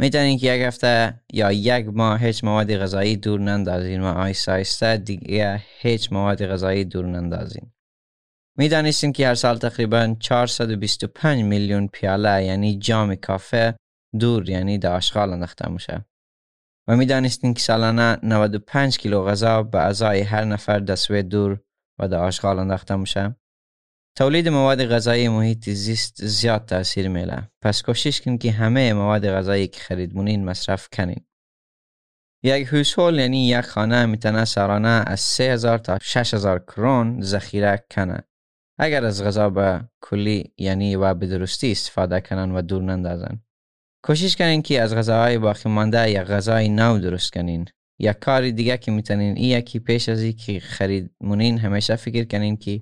می‌تونین 0.00 0.38
که 0.38 0.46
یک 0.46 0.62
هفته 0.62 1.20
یا 1.32 1.52
یک 1.52 1.86
ماه 1.86 2.24
هیچ 2.24 2.44
مواد 2.44 2.76
غذایی 2.76 3.16
دور 3.16 3.40
نندازین 3.40 4.00
و 4.00 4.04
آیسته 4.04 4.52
آیسته 4.52 4.96
دیگه 4.96 5.62
هیچ 5.78 6.12
مواد 6.12 6.46
غذایی 6.46 6.84
دور 6.84 7.06
نندازین. 7.06 7.72
می‌دانستیم 8.58 9.12
که 9.12 9.28
هر 9.28 9.34
سال 9.34 9.58
تقریبا 9.58 10.16
425 10.20 11.42
میلیون 11.42 11.88
پیاله 11.88 12.44
یعنی 12.44 12.78
جام 12.78 13.14
کافه 13.14 13.76
دور 14.20 14.48
یعنی 14.50 14.78
در 14.78 14.96
آشغال 14.96 15.32
انداخته 15.32 15.68
میشه. 15.70 16.04
و 16.88 16.96
می‌دانستیم 16.96 17.54
که 17.54 17.60
سالانه 17.60 18.18
95 18.22 18.98
کیلو 18.98 19.24
غذا 19.24 19.62
به 19.62 19.78
اعضای 19.78 20.20
هر 20.20 20.44
نفر 20.44 20.78
دستوی 20.78 21.22
دور 21.22 21.60
و 21.98 22.08
در 22.08 22.18
آشغال 22.18 22.58
انداخته 22.58 22.96
میشه. 22.96 23.36
تولید 24.18 24.48
مواد 24.48 24.84
غذایی 24.84 25.28
محیط 25.28 25.70
زیست 25.70 26.26
زیاد 26.26 26.64
تاثیر 26.64 27.08
میله 27.08 27.50
پس 27.62 27.82
کوشش 27.82 28.20
کن 28.20 28.38
که 28.38 28.52
همه 28.52 28.92
مواد 28.92 29.28
غذایی 29.28 29.66
که 29.68 29.80
خرید 29.80 30.14
مونین 30.14 30.44
مصرف 30.44 30.88
کنین. 30.92 31.26
یک 32.42 32.68
هوسول 32.72 33.18
یعنی 33.18 33.48
یک 33.48 33.60
خانه 33.60 34.06
می‌تونه 34.06 34.44
سرانه 34.44 34.88
از 35.06 35.20
3000 35.20 35.78
تا 35.78 35.98
6000 36.02 36.58
کرون 36.58 37.20
ذخیره 37.20 37.84
کنه. 37.90 38.22
اگر 38.78 39.04
از 39.04 39.24
غذا 39.24 39.50
به 39.50 39.88
کلی 40.02 40.52
یعنی 40.58 40.96
و 40.96 41.14
به 41.14 41.26
درستی 41.26 41.72
استفاده 41.72 42.20
کنن 42.20 42.52
و 42.52 42.62
دور 42.62 42.82
نندازن. 42.82 43.42
کوشش 44.04 44.36
کنین 44.36 44.62
که 44.62 44.82
از 44.82 44.94
غذاهای 44.94 45.38
باقی 45.38 45.70
مانده 45.70 46.10
یا 46.10 46.24
غذای 46.24 46.68
نو 46.68 46.98
درست 46.98 47.32
کنین. 47.32 47.64
یا 48.00 48.12
کاری 48.12 48.52
دیگه 48.52 48.76
که 48.76 48.90
می‌تونین 48.90 49.36
ای 49.36 49.44
یکی 49.44 49.78
پیش 49.78 50.08
از 50.08 50.24
که 50.24 50.60
خرید 50.60 51.10
مونین 51.20 51.58
همیشه 51.58 51.96
فکر 51.96 52.24
کنین 52.24 52.56
که 52.56 52.80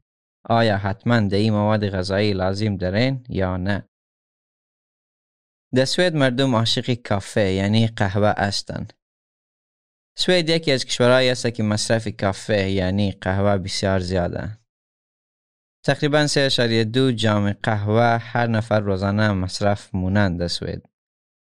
آیا 0.49 0.77
حتما 0.77 1.21
ده 1.21 1.37
این 1.37 1.53
مواد 1.53 1.89
غذایی 1.89 2.33
لازم 2.33 2.77
دارین 2.77 3.25
یا 3.29 3.57
نه؟ 3.57 3.89
در 5.75 5.85
سوید 5.85 6.15
مردم 6.15 6.55
عاشق 6.55 6.95
کافه 6.95 7.53
یعنی 7.53 7.87
قهوه 7.87 8.35
هستند 8.37 8.93
سوید 10.19 10.49
یکی 10.51 10.73
از 10.73 10.85
کشورهایی 10.85 11.31
است 11.31 11.51
که 11.51 11.63
مصرف 11.63 12.09
کافه 12.09 12.71
یعنی 12.71 13.13
قهوه 13.13 13.59
بسیار 13.59 14.01
زیاده. 14.01 14.59
تقریبا 15.85 16.27
3.2 16.27 16.97
جام 17.15 17.53
قهوه 17.53 18.19
هر 18.21 18.47
نفر 18.47 18.81
روزانه 18.81 19.33
مصرف 19.33 19.95
مونند 19.95 20.41
در 20.41 20.49
سوید 20.49 20.89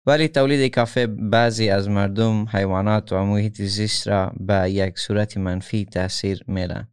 ولی 0.06 0.28
تولید 0.28 0.74
کافه 0.74 1.08
بعضی 1.08 1.70
از 1.70 1.90
مردم 1.90 2.46
حیوانات 2.50 3.12
و 3.12 3.26
محیط 3.26 3.62
زیست 3.62 4.08
را 4.08 4.34
به 4.40 4.72
یک 4.72 5.00
صورت 5.00 5.38
منفی 5.38 5.86
تاثیر 5.86 6.44
میده. 6.48 6.88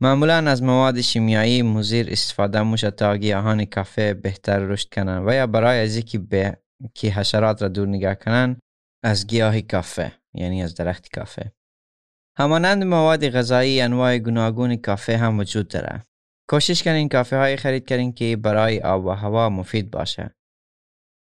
معمولا 0.00 0.50
از 0.50 0.62
مواد 0.62 1.00
شیمیایی 1.00 1.62
مزیر 1.62 2.10
استفاده 2.10 2.62
میشه 2.62 2.90
تا 2.90 3.16
گیاهان 3.16 3.64
کافه 3.64 4.14
بهتر 4.14 4.58
رشد 4.58 4.88
کنند 4.88 5.28
و 5.28 5.34
یا 5.34 5.46
برای 5.46 5.80
از 5.80 5.96
اینکه 5.96 6.18
به 6.18 6.58
که 6.94 7.10
حشرات 7.10 7.62
را 7.62 7.68
دور 7.68 7.88
نگاه 7.88 8.14
کنند 8.14 8.60
از 9.04 9.26
گیاه 9.26 9.60
کافه 9.60 10.12
یعنی 10.34 10.62
از 10.62 10.74
درخت 10.74 11.08
کافه. 11.14 11.52
همانند 12.38 12.84
مواد 12.84 13.28
غذایی 13.28 13.80
انواع 13.80 14.18
گوناگون 14.18 14.76
کافه 14.76 15.16
هم 15.16 15.38
وجود 15.38 15.68
داره 15.68 16.04
کوشش 16.50 16.82
کنین 16.82 17.08
کافه 17.08 17.36
های 17.36 17.56
خرید 17.56 17.88
کنین 17.88 18.12
که 18.12 18.36
برای 18.36 18.80
آب 18.80 19.04
و 19.04 19.10
هوا 19.10 19.48
مفید 19.48 19.90
باشه. 19.90 20.34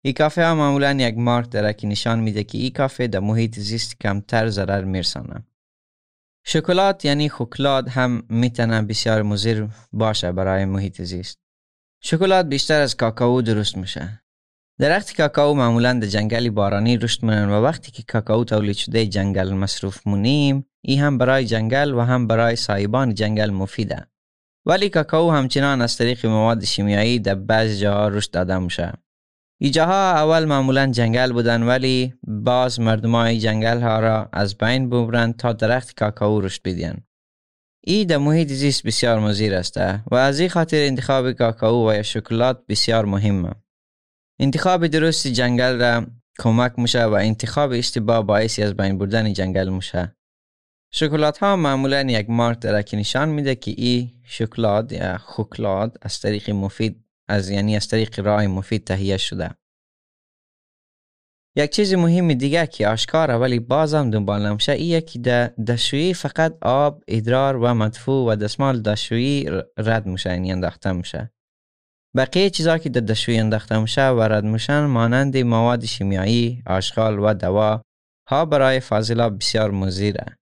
ای 0.05 0.13
کافه 0.13 0.47
ها 0.47 0.55
معمولا 0.55 0.93
یک 1.01 1.19
مارک 1.19 1.51
داره 1.51 1.73
که 1.73 1.87
نشان 1.87 2.21
میده 2.21 2.45
که 2.45 2.59
ای 2.59 2.71
کافه 2.71 3.07
در 3.07 3.21
محیط 3.21 3.59
زیست 3.59 4.01
کمتر 4.01 4.49
ضرر 4.49 4.85
میرسانه. 4.85 5.48
شکلات 6.45 7.05
یعنی 7.05 7.29
خوکلاد 7.29 7.89
هم 7.89 8.23
می‌تونه 8.29 8.83
بسیار 8.83 9.23
مضر 9.23 9.67
باشه 9.93 10.33
برای 10.33 10.65
محیط 10.65 11.03
زیست. 11.03 11.39
شکلات 12.03 12.47
بیشتر 12.47 12.81
از 12.81 12.97
کاکائو 12.97 13.43
درست 13.43 13.77
میشه. 13.77 14.23
درخت 14.81 15.17
کاکائو 15.17 15.55
معمولا 15.55 15.93
در 15.93 16.07
جنگل 16.07 16.51
بارانی 16.51 16.97
رشد 16.97 17.23
می‌کنن 17.23 17.49
و 17.49 17.63
وقتی 17.63 17.91
که 17.91 18.03
کاکائو 18.03 18.45
تولید 18.45 18.77
شده 18.77 19.07
جنگل 19.07 19.53
مصروف 19.53 20.07
مونیم 20.07 20.67
ای 20.81 20.97
هم 20.97 21.19
برای 21.19 21.45
جنگل 21.45 21.95
و 21.95 22.01
هم 22.01 22.27
برای 22.27 22.57
سایبان 22.57 23.15
جنگل 23.15 23.51
مفیده. 23.51 24.07
ولی 24.67 24.89
کاکائو 24.89 25.31
همچنان 25.31 25.83
از 25.83 25.97
طریق 25.97 26.27
مواد 26.27 26.65
شیمیایی 26.65 27.19
در 27.19 27.35
بعض 27.35 27.81
جاها 27.81 28.09
رشد 28.09 28.31
داده 28.31 28.59
میشه. 28.59 28.93
ایجاها 29.61 30.13
اول 30.13 30.45
معمولا 30.45 30.87
جنگل 30.87 31.33
بودن 31.33 31.63
ولی 31.63 32.15
باز 32.23 32.81
مردمای 32.81 33.39
جنگل 33.39 33.81
ها 33.81 34.01
را 34.01 34.29
از 34.33 34.59
بین 34.59 34.91
ببرند 34.91 35.37
تا 35.37 35.53
درخت 35.53 35.97
کاکائو 35.97 36.41
رشد 36.41 36.63
بدین. 36.65 36.95
ای 37.85 38.05
در 38.05 38.19
محیط 38.19 38.49
زیست 38.49 38.87
بسیار 38.87 39.21
مزیر 39.21 39.55
است 39.55 39.77
و 40.11 40.15
از 40.15 40.41
این 40.41 40.49
خاطر 40.49 40.77
انتخاب 40.77 41.33
کاکائو 41.33 41.91
و 41.91 41.95
یا 41.95 42.03
شکلات 42.03 42.67
بسیار 42.69 43.05
مهمه. 43.05 43.51
انتخاب 44.41 44.87
درست 44.87 45.27
جنگل 45.27 45.81
را 45.81 46.07
کمک 46.39 46.79
میشه 46.79 47.05
و 47.05 47.13
انتخاب 47.13 47.71
اشتباه 47.73 48.23
باعثی 48.23 48.63
از 48.63 48.77
بین 48.77 48.99
بردن 48.99 49.33
جنگل 49.33 49.69
میشه. 49.69 50.17
شکلات 50.93 51.39
ها 51.39 51.57
معمولا 51.57 52.01
یک 52.01 52.31
مارک 52.31 52.61
داره 52.61 52.83
که 52.83 52.97
نشان 52.97 53.29
میده 53.29 53.55
که 53.55 53.75
ای 53.77 54.11
شکلات 54.25 54.93
یا 54.93 55.19
خوکلات 55.19 55.97
از 56.03 56.21
طریق 56.21 56.51
مفید 56.51 57.08
از 57.29 57.51
یعنی 57.51 57.77
از 57.77 57.89
طریق 57.89 58.21
راه 58.21 58.47
مفید 58.47 58.85
تهیه 58.85 59.17
شده. 59.17 59.51
یک 61.57 61.71
چیز 61.71 61.95
مهم 61.95 62.35
دیگه 62.35 62.67
که 62.67 62.89
آشکاره 62.89 63.35
ولی 63.35 63.59
بازم 63.59 64.11
دنبال 64.11 64.47
نمیشه 64.47 64.73
ایه 64.73 65.01
که 65.01 65.19
در 65.19 65.47
دشویی 65.47 66.15
فقط 66.15 66.59
آب، 66.63 67.05
ادرار 67.09 67.57
و 67.57 67.75
مدفوع 67.75 68.33
و 68.33 68.37
دستمال 68.37 68.83
دشویی 68.83 69.51
رد 69.79 70.07
میشه 70.07 70.31
یعنی 70.31 70.53
انداخته 70.53 70.93
میشه. 70.93 71.31
بقیه 72.17 72.51
چیزا 72.51 72.79
که 72.79 72.89
در 72.89 73.01
دشویی 73.01 73.39
انداخته 73.39 73.79
میشه 73.79 74.09
و 74.09 74.21
رد 74.21 74.45
میشن 74.45 74.81
مانند 74.85 75.37
مواد 75.37 75.85
شیمیایی، 75.85 76.63
آشغال 76.67 77.19
و 77.19 77.35
دوا 77.35 77.83
ها 78.29 78.45
برای 78.45 78.81
فاضلا 78.81 79.31
بسیار 79.31 79.71
مزیره 79.71 80.39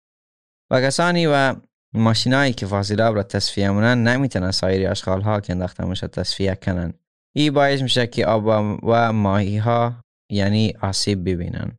و 0.71 0.81
کسانی 0.81 1.27
و 1.27 1.57
ماشینایی 1.95 2.53
که 2.53 2.67
فاضلاب 2.67 3.15
را 3.15 3.23
تصفیه 3.23 3.71
مونن 3.71 4.09
نمی‌تونن 4.09 4.51
سایر 4.51 4.91
اشغال 4.91 5.23
ها 5.23 5.41
که 5.41 5.53
انداخته 5.53 5.85
میشه 5.85 6.09
تصفیه 6.09 6.55
کنن. 6.55 6.95
ای 7.37 7.51
باعث 7.51 7.83
میشه 7.83 8.07
که 8.07 8.27
آب 8.27 8.47
و 8.83 9.13
ماهی 9.13 9.59
ها 9.59 10.05
یعنی 10.31 10.75
آسیب 10.83 11.29
ببینن. 11.29 11.79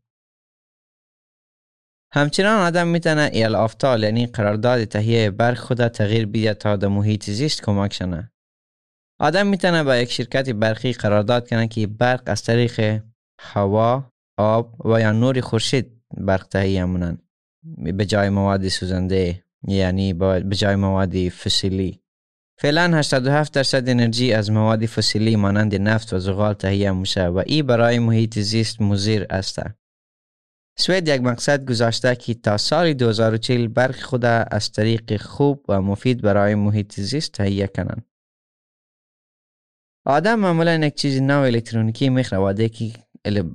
همچنان 2.13 2.59
آدم 2.59 2.87
می‌تونه 2.87 3.29
ایل 3.33 3.55
آفتال 3.55 4.03
یعنی 4.03 4.27
قرارداد 4.27 4.83
تهیه 4.83 5.31
برق 5.31 5.57
خود 5.57 5.87
تغییر 5.87 6.25
بیده 6.25 6.53
تا 6.53 6.75
در 6.75 6.87
محیط 6.87 7.29
زیست 7.29 7.61
کمک 7.61 7.93
شنه. 7.93 8.31
آدم 9.19 9.47
می‌تونه 9.47 9.83
با 9.83 9.97
یک 9.97 10.11
شرکت 10.11 10.49
برقی 10.49 10.93
قرارداد 10.93 11.49
کنه 11.49 11.67
که 11.67 11.87
برق 11.87 12.23
از 12.25 12.43
طریق 12.43 13.01
هوا، 13.39 14.11
آب 14.39 14.85
و 14.85 14.99
یا 14.99 15.11
نور 15.11 15.41
خورشید 15.41 16.01
برق 16.17 16.47
تهیه 16.47 16.85
مونن 16.85 17.17
به 17.77 18.05
جای 18.05 18.29
مواد 18.29 18.67
سوزنده 18.67 19.43
یعنی 19.67 20.13
به 20.13 20.55
جای 20.55 20.75
مواد 20.75 21.29
فسیلی 21.29 22.01
فعلا 22.59 22.97
87 22.97 23.53
درصد 23.53 23.89
انرژی 23.89 24.33
از 24.33 24.51
مواد 24.51 24.85
فسیلی 24.85 25.35
مانند 25.35 25.75
نفت 25.75 26.13
و 26.13 26.19
زغال 26.19 26.53
تهیه 26.53 26.91
میشه 26.91 27.27
و 27.27 27.43
ای 27.45 27.61
برای 27.61 27.99
محیط 27.99 28.39
زیست 28.39 28.81
مزیر 28.81 29.25
است. 29.29 29.59
سوید 30.77 31.07
یک 31.07 31.21
مقصد 31.21 31.65
گذاشته 31.65 32.15
که 32.15 32.33
تا 32.33 32.57
سال 32.57 32.93
2040 32.93 33.67
برق 33.67 34.01
خود 34.01 34.25
از 34.25 34.71
طریق 34.71 35.21
خوب 35.21 35.65
و 35.67 35.81
مفید 35.81 36.21
برای 36.21 36.55
محیط 36.55 36.99
زیست 36.99 37.31
تهیه 37.31 37.67
کنند. 37.67 38.05
آدم 40.05 40.39
معمولا 40.39 40.85
یک 40.85 40.95
چیز 40.95 41.21
نو 41.21 41.39
الکترونیکی 41.39 42.09
میخواده 42.09 42.69
که 42.69 42.93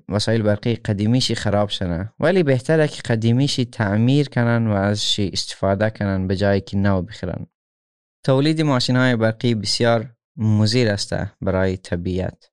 وسایل 0.09 0.43
برقی 0.43 0.75
قدیمیشی 0.75 1.35
خراب 1.35 1.69
شنه. 1.69 2.13
ولی 2.21 2.43
بهتره 2.43 2.89
که 2.89 3.03
قدیمیشی 3.03 3.65
تعمیر 3.65 4.29
کنن 4.29 4.67
و 4.67 4.71
ازشی 4.71 5.31
استفاده 5.33 5.91
کنن 5.91 6.27
به 6.27 6.37
جایی 6.37 6.61
که 6.61 6.77
نو 6.77 7.03
بخرن. 7.03 7.47
تولید 8.25 8.63
ماشین 8.63 8.97
های 8.97 9.17
برقی 9.17 9.55
بسیار 9.55 10.17
مزیر 10.37 10.89
است 10.91 11.15
برای 11.41 11.77
طبیعت. 11.77 12.51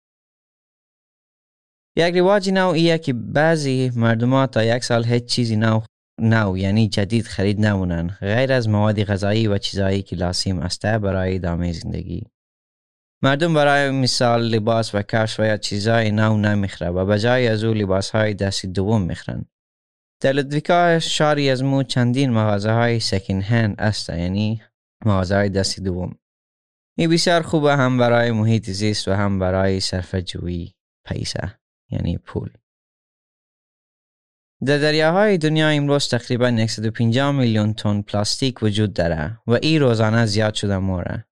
یک 1.95 2.15
رواج 2.15 2.49
نو 2.49 2.67
ایه 2.67 2.97
که 2.97 3.13
بعضی 3.13 3.91
مردم 3.95 4.45
تا 4.45 4.63
یک 4.63 4.83
سال 4.83 5.05
هیچ 5.05 5.25
چیزی 5.25 5.55
نو 5.55 5.81
نو 6.21 6.57
یعنی 6.57 6.89
جدید 6.89 7.27
خرید 7.27 7.59
نمونن. 7.59 8.07
غیر 8.07 8.53
از 8.53 8.69
مواد 8.69 9.03
غذایی 9.03 9.47
و 9.47 9.57
چیزهایی 9.57 10.01
که 10.01 10.15
لازم 10.15 10.59
است 10.59 10.85
برای 10.85 11.35
ادامه 11.35 11.71
زندگی. 11.71 12.27
مردم 13.21 13.53
برای 13.53 13.91
مثال 13.91 14.41
لباس 14.41 14.95
و 14.95 15.01
کفش 15.01 15.39
و 15.39 15.43
یا 15.43 15.57
چیزای 15.57 16.11
نو 16.11 16.37
نمی‌خره 16.37 16.89
و 16.89 17.05
بجای 17.05 17.47
از 17.47 17.63
او 17.63 17.73
لباس 17.73 18.11
های 18.11 18.33
دستی 18.33 18.67
دوم 18.67 19.01
می‌خرن. 19.01 19.45
در 20.21 20.31
لدویکا 20.31 20.99
شاری 20.99 21.49
از 21.49 21.63
مو 21.63 21.83
چندین 21.83 22.29
مغازه 22.29 22.71
های 22.71 22.99
سکین 22.99 23.41
هند 23.41 23.75
است 23.81 24.09
یعنی 24.09 24.61
مغازه 25.05 25.35
های 25.35 25.49
دستی 25.49 25.81
دوم. 25.81 26.15
این 26.97 27.09
بسیار 27.09 27.41
خوبه 27.41 27.75
هم 27.75 27.97
برای 27.97 28.31
محیط 28.31 28.69
زیست 28.69 29.07
و 29.07 29.13
هم 29.13 29.39
برای 29.39 29.79
صرف 29.79 30.15
جویی 30.15 30.75
پیسه 31.05 31.59
یعنی 31.91 32.17
پول. 32.17 32.49
در 34.65 34.77
دریاهای 34.77 35.37
دنیا 35.37 35.69
امروز 35.69 36.07
تقریبا 36.07 36.67
150 36.67 37.31
میلیون 37.31 37.73
تن 37.73 38.01
پلاستیک 38.01 38.63
وجود 38.63 38.93
داره 38.93 39.39
و 39.47 39.51
این 39.51 39.81
روزانه 39.81 40.25
زیاد 40.25 40.53
شده 40.53 40.77
موره. 40.77 41.28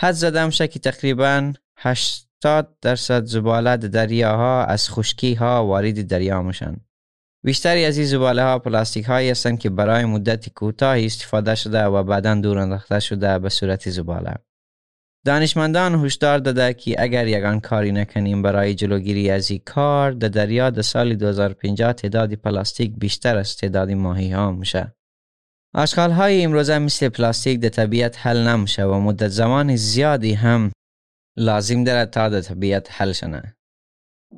حد 0.00 0.12
زدم 0.12 0.50
که 0.50 0.78
تقریبا 0.78 1.52
80 1.76 2.76
درصد 2.80 3.24
زباله 3.24 3.76
دریاها 3.76 4.64
از 4.64 4.90
خشکی 4.90 5.34
ها 5.34 5.66
وارد 5.66 6.06
دریا 6.06 6.42
میشن. 6.42 6.76
بیشتری 7.44 7.84
از 7.84 7.98
این 7.98 8.06
زباله 8.06 8.42
ها 8.42 8.58
پلاستیک 8.58 9.04
هایی 9.04 9.30
هستند 9.30 9.58
که 9.58 9.70
برای 9.70 10.04
مدت 10.04 10.48
کوتاهی 10.48 11.06
استفاده 11.06 11.54
شده 11.54 11.84
و 11.84 12.02
بعدا 12.02 12.34
دور 12.34 12.58
انداخته 12.58 13.00
شده 13.00 13.38
به 13.38 13.48
صورت 13.48 13.90
زباله. 13.90 14.34
دانشمندان 15.26 16.04
هشدار 16.04 16.38
داده 16.38 16.74
که 16.74 17.02
اگر 17.02 17.26
یگان 17.26 17.60
کاری 17.60 17.92
نکنیم 17.92 18.42
برای 18.42 18.74
جلوگیری 18.74 19.30
از 19.30 19.50
این 19.50 19.60
کار 19.64 20.12
در 20.12 20.28
دریا 20.28 20.70
در 20.70 20.82
سال 20.82 21.14
2050 21.14 21.92
تعداد 21.92 22.34
پلاستیک 22.34 22.92
بیشتر 22.98 23.36
از 23.36 23.56
تعداد 23.56 23.90
ماهی 23.90 24.30
ها 24.32 24.52
میشه. 24.52 24.94
آشغال 25.74 26.10
های 26.10 26.44
امروزه 26.44 26.78
مثل 26.78 27.08
پلاستیک 27.08 27.60
در 27.60 27.68
طبیعت 27.68 28.26
حل 28.26 28.48
نمیشه 28.48 28.84
و 28.84 29.00
مدت 29.00 29.28
زمان 29.28 29.76
زیادی 29.76 30.32
هم 30.32 30.72
لازم 31.36 31.84
داره 31.84 32.06
تا 32.06 32.28
در 32.28 32.40
طبیعت 32.40 32.88
حل 32.92 33.12
شنه. 33.12 33.54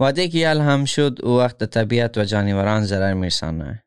وعده 0.00 0.28
که 0.28 0.38
یل 0.38 0.58
هم 0.58 0.84
شد 0.84 1.18
او 1.22 1.38
وقت 1.38 1.64
طبیعت 1.64 2.18
و 2.18 2.25
جانوران 2.25 2.84
ضرر 2.84 3.14
میرسانه 3.14 3.82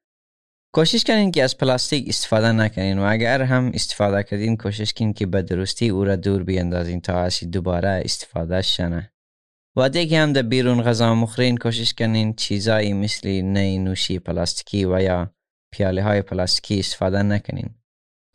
کوشش 0.75 1.03
کنین 1.03 1.31
که 1.31 1.43
از 1.43 1.57
پلاستیک 1.57 2.05
استفاده 2.07 2.51
نکنین 2.51 2.99
و 2.99 3.03
اگر 3.09 3.41
هم 3.41 3.71
استفاده 3.73 4.23
کردین 4.23 4.57
کوشش 4.57 4.93
کنین 4.93 5.13
که 5.13 5.25
به 5.25 5.41
درستی 5.41 5.89
او 5.89 6.03
را 6.03 6.15
دور 6.15 6.43
بیندازین 6.43 7.01
تا 7.01 7.13
اسی 7.13 7.45
دوباره 7.45 8.01
استفاده 8.05 8.61
شنه 8.61 9.11
و 9.77 9.89
دیگه 9.89 10.19
هم 10.19 10.33
در 10.33 10.41
بیرون 10.41 10.81
غذا 10.81 11.15
مخرین 11.15 11.57
کوشش 11.57 11.93
کنین 11.93 12.33
چیزایی 12.33 12.93
مثل 12.93 13.29
نی 13.29 13.77
نوشی 13.77 14.19
پلاستیکی 14.19 14.85
و 14.85 15.01
یا 15.01 15.33
پیاله 15.73 16.03
های 16.03 16.21
پلاستیکی 16.21 16.79
استفاده 16.79 17.23
نکنین. 17.23 17.69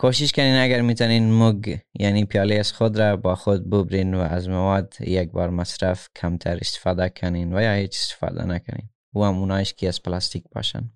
کوشش 0.01 0.33
کنین 0.33 0.55
اگر 0.55 0.81
می‌تونین 0.81 1.43
مگ 1.43 1.79
یعنی 1.95 2.25
پیاله 2.25 2.55
از 2.55 2.73
خود 2.73 2.99
را 2.99 3.17
با 3.17 3.35
خود 3.35 3.71
ببرین 3.71 4.15
و 4.15 4.19
از 4.19 4.49
مواد 4.49 4.95
یک 5.01 5.31
بار 5.31 5.51
مصرف 5.51 6.09
کمتر 6.17 6.57
استفاده 6.57 7.09
کنین 7.09 7.55
و 7.55 7.63
یا 7.63 7.73
هیچ 7.73 7.97
استفاده 7.97 8.45
نکنین. 8.45 8.89
و 9.15 9.21
هم 9.21 9.39
اونایش 9.39 9.75
که 9.75 9.89
از 9.89 10.03
پلاستیک 10.03 10.45
باشن. 10.55 10.91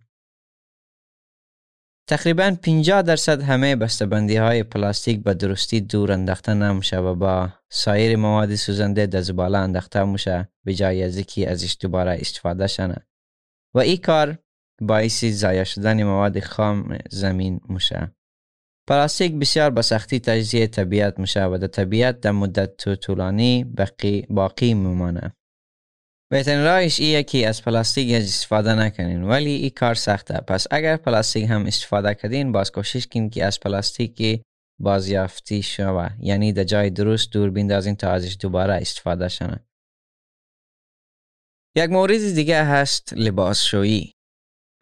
تقریبا 2.08 2.56
50 2.62 3.02
درصد 3.02 3.42
همه 3.42 3.76
بسته‌بندی 3.76 4.36
های 4.36 4.62
پلاستیک 4.62 5.22
به 5.22 5.34
درستی 5.34 5.80
دور 5.80 6.12
انداخته 6.12 6.54
نمیشه 6.54 6.98
و 6.98 7.14
با 7.14 7.48
سایر 7.70 8.16
مواد 8.16 8.54
سوزنده 8.54 9.06
در 9.06 9.20
زباله 9.20 9.58
انداخته 9.58 10.04
میشه 10.04 10.48
به 10.64 10.74
جای 10.74 11.02
از 11.02 11.16
اینکه 11.16 11.50
ازش 11.50 11.76
دوباره 11.80 12.18
استفاده 12.20 12.66
شنه. 12.66 13.06
و 13.74 13.78
این 13.78 13.96
کار 13.96 14.38
باعث 14.80 15.24
ضایع 15.24 15.64
شدن 15.64 16.02
مواد 16.02 16.40
خام 16.40 16.98
زمین 17.10 17.60
میشه 17.68 18.12
پلاستیک 18.88 19.32
بسیار 19.32 19.70
به 19.70 19.82
سختی 19.82 20.20
تجزیه 20.20 20.66
طبیعت 20.66 21.18
میشه 21.18 21.44
و 21.44 21.58
در 21.58 21.66
طبیعت 21.66 22.20
در 22.20 22.30
مدت 22.30 22.94
طولانی 22.94 23.64
باقی, 23.64 24.26
باقی 24.30 24.74
میمانه. 24.74 25.32
بهترین 26.30 26.64
راهش 26.64 27.00
ایه 27.00 27.22
که 27.22 27.48
از 27.48 27.62
پلاستیک 27.62 28.14
استفاده 28.14 28.74
نکنین 28.74 29.22
ولی 29.22 29.50
این 29.50 29.70
کار 29.70 29.94
سخته. 29.94 30.34
پس 30.34 30.66
اگر 30.70 30.96
پلاستیک 30.96 31.50
هم 31.50 31.66
استفاده 31.66 32.14
کردین 32.14 32.52
باز 32.52 32.72
کوشش 32.72 33.06
کنین 33.06 33.30
که 33.30 33.44
از 33.44 33.60
پلاستیک 33.60 34.42
بازیافتی 34.80 35.62
شوه. 35.62 36.08
یعنی 36.18 36.52
در 36.52 36.64
جای 36.64 36.90
درست 36.90 37.32
دور 37.32 37.50
بیندازین 37.50 37.96
تا 37.96 38.10
ازش 38.10 38.36
دوباره 38.40 38.74
استفاده 38.74 39.28
شنه 39.28 39.66
یک 41.76 41.90
مورد 41.90 42.34
دیگه 42.34 42.64
هست 42.64 43.12
لباس 43.12 43.62
شویی 43.62 44.12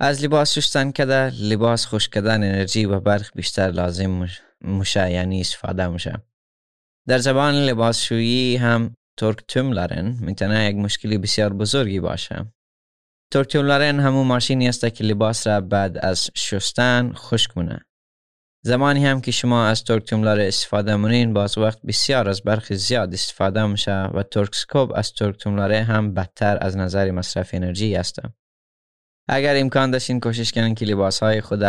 از 0.02 0.24
لباس 0.24 0.58
شستن 0.58 0.90
کده 0.90 1.30
لباس 1.30 1.86
خوش 1.86 2.08
کردن 2.08 2.42
انرژی 2.42 2.84
و 2.84 3.00
برق 3.00 3.26
بیشتر 3.34 3.70
لازم 3.70 4.28
میشه 4.60 5.10
یعنی 5.10 5.40
استفاده 5.40 5.86
میشه 5.86 6.22
در 7.08 7.18
زبان 7.18 7.54
لباس 7.54 8.02
شویی 8.02 8.56
هم 8.56 8.94
ترک 9.18 9.38
تملرن 9.48 10.16
می‌تونه 10.20 10.64
یک 10.64 10.76
مشکلی 10.76 11.18
بسیار 11.18 11.52
بزرگی 11.52 12.00
باشه. 12.00 12.52
ترک 13.32 13.52
تملرن 13.52 14.00
همون 14.00 14.26
ماشینی 14.26 14.68
است 14.68 14.86
که 14.86 15.04
لباس 15.04 15.46
را 15.46 15.60
بعد 15.60 15.98
از 15.98 16.30
شستن 16.34 17.12
خشک 17.12 17.50
کنه 17.50 17.80
زمانی 18.64 19.06
هم 19.06 19.20
که 19.20 19.30
شما 19.30 19.66
از 19.66 19.84
ترک 19.84 20.04
تملر 20.04 20.40
استفاده 20.40 20.96
منین 20.96 21.32
باز 21.32 21.58
وقت 21.58 21.82
بسیار 21.82 22.28
از 22.28 22.42
برخی 22.42 22.74
زیاد 22.74 23.14
استفاده 23.14 23.66
میشه 23.66 24.02
و 24.02 24.22
ترک 24.22 24.54
سکوب 24.54 24.92
از 24.94 25.12
ترک 25.12 25.36
تملره 25.38 25.82
هم 25.82 26.14
بدتر 26.14 26.58
از 26.60 26.76
نظر 26.76 27.10
مصرف 27.10 27.50
انرژی 27.54 27.96
است 27.96 28.20
اگر 29.32 29.56
امکان 29.56 29.90
داشتین 29.90 30.20
کوشش 30.20 30.52
کنین 30.52 30.74
که 30.74 30.86
لباس 30.86 31.22
های 31.22 31.40
خود 31.40 31.62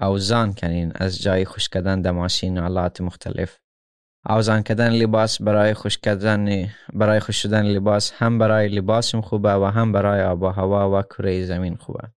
اوزان 0.00 0.54
کنین 0.54 0.92
از 0.94 1.22
جای 1.22 1.44
خوش 1.44 1.68
کردن 1.68 2.02
در 2.02 2.10
ماشین 2.10 2.58
آلات 2.58 3.00
مختلف. 3.00 3.58
اوزان 4.28 4.62
کردن 4.62 4.92
لباس 4.92 5.42
برای 5.42 5.74
خوش 5.74 5.98
کردن 5.98 6.68
برای 6.92 7.20
خوش 7.20 7.42
شدن 7.42 7.66
لباس 7.66 8.12
هم 8.12 8.38
برای 8.38 8.68
لباسم 8.68 9.20
خوبه 9.20 9.54
و 9.54 9.64
هم 9.64 9.92
برای 9.92 10.22
آب 10.22 10.42
و 10.42 10.46
هوا 10.46 10.98
و 10.98 11.02
کره 11.02 11.44
زمین 11.44 11.76
خوبه. 11.76 12.08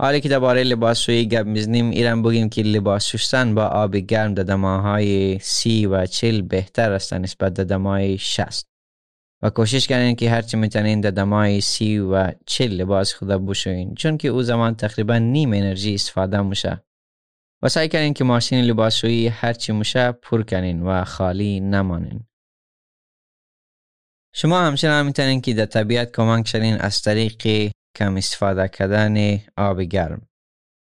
حالی 0.00 0.20
که 0.20 0.28
درباره 0.28 0.62
لباس 0.62 0.98
شویی 0.98 1.28
گپ 1.28 1.46
می‌زنیم 1.46 1.90
ایران 1.90 2.22
بگیم 2.22 2.48
که 2.48 2.62
لباس 2.62 3.06
شستن 3.06 3.54
با 3.54 3.64
آب 3.64 3.96
گرم 3.96 4.34
در 4.34 4.42
دماهای 4.42 5.38
سی 5.38 5.86
و 5.86 6.06
چل 6.06 6.42
بهتر 6.42 6.92
است 6.92 7.12
نسبت 7.12 7.54
در 7.54 7.64
دمای 7.64 8.18
شست 8.18 8.73
و 9.42 9.50
کوشش 9.50 9.86
کنین 9.86 10.16
که 10.16 10.30
هرچی 10.30 10.56
می‌تونین 10.56 11.00
در 11.00 11.10
دمای 11.10 11.60
سی 11.60 11.98
و 11.98 12.32
چل 12.46 12.68
لباس 12.68 13.14
خود 13.14 13.28
بشوین 13.28 13.94
چون 13.94 14.18
که 14.18 14.28
او 14.28 14.42
زمان 14.42 14.74
تقریبا 14.74 15.18
نیم 15.18 15.52
انرژی 15.52 15.94
استفاده 15.94 16.40
میشه. 16.42 16.84
و 17.62 17.68
سعی 17.68 17.88
کنین 17.88 18.14
که 18.14 18.24
ماشین 18.24 18.64
لباسشویی 18.64 19.28
هرچی 19.28 19.72
میشه 19.72 20.12
پر 20.12 20.42
کنین 20.42 20.82
و 20.82 21.04
خالی 21.04 21.60
نمانین. 21.60 22.26
شما 24.34 24.60
همچنان 24.60 25.06
می‌تونین 25.06 25.40
که 25.40 25.54
در 25.54 25.66
طبیعت 25.66 26.16
کمک 26.16 26.48
شدین 26.48 26.76
از 26.76 27.02
طریق 27.02 27.36
کم 27.96 28.16
استفاده 28.16 28.68
کردن 28.68 29.38
آب 29.56 29.80
گرم. 29.80 30.28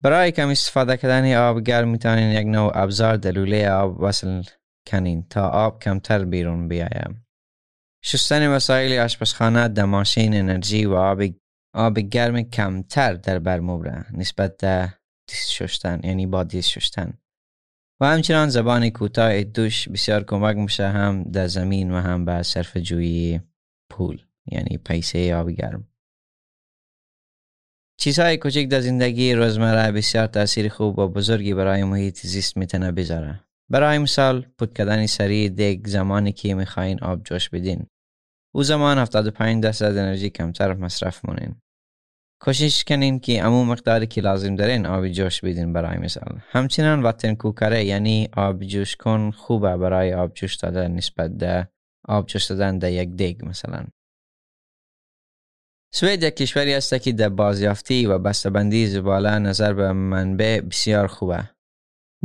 برای 0.02 0.32
کم 0.32 0.48
استفاده 0.48 0.96
کردن 0.96 1.36
آب 1.36 1.60
گرم 1.60 1.88
می‌تونین 1.88 2.30
یک 2.30 2.46
نوع 2.46 2.72
ابزار 2.74 3.16
دلوله 3.16 3.70
آب 3.70 4.00
وصل 4.00 4.42
کنین 4.86 5.26
تا 5.30 5.48
آب 5.48 5.82
کمتر 5.82 6.24
بیرون 6.24 6.68
بیاید. 6.68 7.25
شستن 8.08 8.48
وسایل 8.48 8.98
آشپزخانه 8.98 9.68
در 9.68 9.84
ماشین 9.84 10.34
انرژی 10.34 10.84
و 10.84 10.94
آب 10.94 11.22
آب 11.74 11.98
گرم 11.98 12.42
کمتر 12.42 13.12
در 13.12 13.38
بر 13.38 13.60
نسبت 14.12 14.56
در 14.56 14.88
دیست 15.28 15.50
شستن 15.50 16.00
یعنی 16.04 16.26
با 16.26 16.44
دیست 16.44 16.68
شستن. 16.68 17.18
و 18.00 18.06
همچنان 18.06 18.48
زبان 18.48 18.90
کوتاه 18.90 19.44
دوش 19.44 19.88
بسیار 19.88 20.24
کمک 20.24 20.56
میشه 20.56 20.88
هم 20.88 21.22
در 21.22 21.46
زمین 21.46 21.90
و 21.90 22.00
هم 22.00 22.24
به 22.24 22.42
صرف 22.42 22.76
جویی 22.76 23.40
پول 23.90 24.22
یعنی 24.52 24.78
پیسه 24.78 25.34
آب 25.34 25.50
گرم. 25.50 25.88
چیزهای 28.00 28.36
کوچک 28.36 28.68
در 28.68 28.80
زندگی 28.80 29.34
روزمره 29.34 29.92
بسیار 29.92 30.26
تاثیر 30.26 30.68
خوب 30.68 30.98
و 30.98 31.08
بزرگی 31.08 31.54
برای 31.54 31.84
محیط 31.84 32.26
زیست 32.26 32.56
می‌تونه 32.56 32.92
بذاره. 32.92 33.40
برای 33.70 33.98
مثال 33.98 34.46
پود 34.58 34.74
کردن 34.74 35.06
سریع 35.06 35.48
دیگ 35.48 35.86
زمانی 35.86 36.32
که 36.32 36.54
می‌خواین 36.54 36.98
آب 37.02 37.22
جوش 37.24 37.48
بدین. 37.48 37.86
او 38.56 38.62
زمان 38.62 38.98
75 38.98 39.62
درصد 39.62 39.96
انرژی 39.96 40.30
کمتر 40.30 40.74
مصرف 40.74 41.24
مونین. 41.24 41.54
کوشش 42.40 42.84
کنین 42.84 43.20
که 43.20 43.44
امو 43.44 43.64
مقداری 43.64 44.06
که 44.06 44.20
لازم 44.20 44.56
دارین 44.56 44.86
آب 44.86 45.08
جوش 45.08 45.40
بدین 45.40 45.72
برای 45.72 45.98
مثال. 45.98 46.40
همچنان 46.50 47.02
واتن 47.02 47.34
کوکره 47.34 47.84
یعنی 47.84 48.28
آب 48.36 48.64
جوش 48.64 48.96
کن 48.96 49.30
خوبه 49.30 49.76
برای 49.76 50.14
آب 50.14 50.34
جوش 50.34 50.54
دادن 50.54 50.90
نسبت 50.90 51.30
ده 51.30 51.68
آب 52.08 52.26
جوش 52.26 52.44
دادن 52.44 52.78
در 52.78 52.92
یک 52.92 53.08
دیگ 53.08 53.48
مثلا. 53.48 53.86
سوید 55.94 56.22
یک 56.22 56.36
کشوری 56.36 56.74
است 56.74 56.98
که 56.98 57.12
در 57.12 57.28
بازیافتی 57.28 58.06
و 58.06 58.18
بسته‌بندی 58.18 58.86
زباله 58.86 59.38
نظر 59.38 59.72
به 59.72 59.92
منبع 59.92 60.60
بسیار 60.60 61.06
خوبه. 61.06 61.50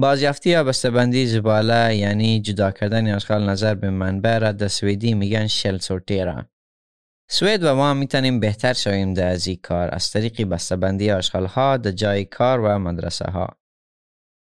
بازیافتی 0.01 0.49
یا 0.49 0.63
بسته‌بندی 0.63 1.27
زباله 1.27 1.95
یعنی 1.95 2.41
جدا 2.41 2.71
کردن 2.71 3.15
اشغال 3.15 3.49
نظر 3.49 3.75
به 3.75 3.89
منبع 3.89 4.37
را 4.37 4.51
در 4.51 4.67
سویدی 4.67 5.13
میگن 5.13 5.47
شل 5.47 5.77
سورتیرا. 5.77 6.45
سوید 7.29 7.63
و 7.63 7.75
ما 7.75 7.93
می‌تونیم 7.93 8.39
بهتر 8.39 8.73
شویم 8.73 9.13
در 9.13 9.27
از 9.27 9.47
این 9.47 9.59
کار 9.63 9.89
از 9.91 10.11
طریق 10.11 10.43
بسته‌بندی 10.43 11.11
اشغال 11.11 11.45
ها 11.45 11.77
در 11.77 11.91
جای 11.91 12.25
کار 12.25 12.59
و 12.59 12.79
مدرسه 12.79 13.25
ها 13.25 13.47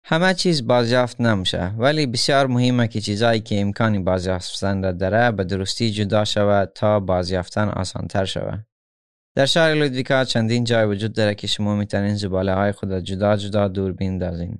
همه 0.04 0.34
چیز 0.34 0.66
بازیافت 0.66 1.20
نمیشه 1.20 1.74
ولی 1.78 2.06
بسیار 2.06 2.46
مهمه 2.46 2.88
که 2.88 3.00
چیزایی 3.00 3.40
که 3.40 3.60
امکانی 3.60 3.98
بازیافتن 3.98 4.82
را 4.82 4.92
داره 4.92 5.30
به 5.30 5.44
درستی 5.44 5.90
جدا 5.90 6.24
شود 6.24 6.72
تا 6.74 7.00
بازیافتن 7.00 7.68
آسانتر 7.68 8.24
شود 8.24 8.66
در 9.36 9.46
شهر 9.46 9.74
لودویکا 9.74 10.24
چندین 10.24 10.64
جای 10.64 10.86
وجود 10.86 11.12
داره 11.12 11.34
که 11.34 11.46
شما 11.46 11.76
می‌تونین 11.76 12.14
زباله 12.14 12.54
های 12.54 12.72
خود 12.72 12.92
جدا 12.92 13.36
جدا 13.36 13.68
دور 13.68 13.92
بیندازین 13.92 14.58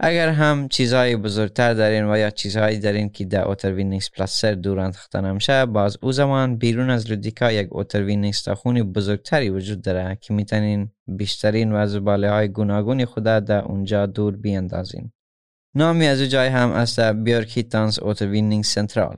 اگر 0.00 0.28
هم 0.28 0.68
چیزهای 0.68 1.16
بزرگتر 1.16 1.74
دارین 1.74 2.10
و 2.10 2.18
یا 2.18 2.30
چیزهایی 2.30 2.78
دارین 2.78 3.08
که 3.08 3.24
در 3.24 3.44
اوتر 3.44 3.72
ویننگز 3.72 4.10
پلاسر 4.10 4.52
دور 4.52 4.80
انداخته 4.80 5.20
نمیشه 5.20 5.66
باز 5.66 5.98
او 6.02 6.12
زمان 6.12 6.56
بیرون 6.56 6.90
از 6.90 7.10
لودیکا 7.10 7.52
یک 7.52 7.68
اوتر 7.72 8.02
ویننگز 8.02 8.48
خونی 8.48 8.82
بزرگتری 8.82 9.50
وجود 9.50 9.82
داره 9.82 10.18
که 10.20 10.34
می‌تونین 10.34 10.90
بیشترین 11.06 11.72
و 11.72 11.86
زباله 11.86 12.30
های 12.30 12.48
گوناگونی 12.48 13.04
خود 13.04 13.24
در 13.24 13.64
اونجا 13.64 14.06
دور 14.06 14.36
بیاندازین 14.36 15.12
نامی 15.74 16.06
از 16.06 16.22
جای 16.22 16.48
هم 16.48 16.70
است 16.70 17.00
بیارک 17.00 17.56
هیتانس 17.56 17.98
اوتر 17.98 18.62
سنترال 18.62 19.16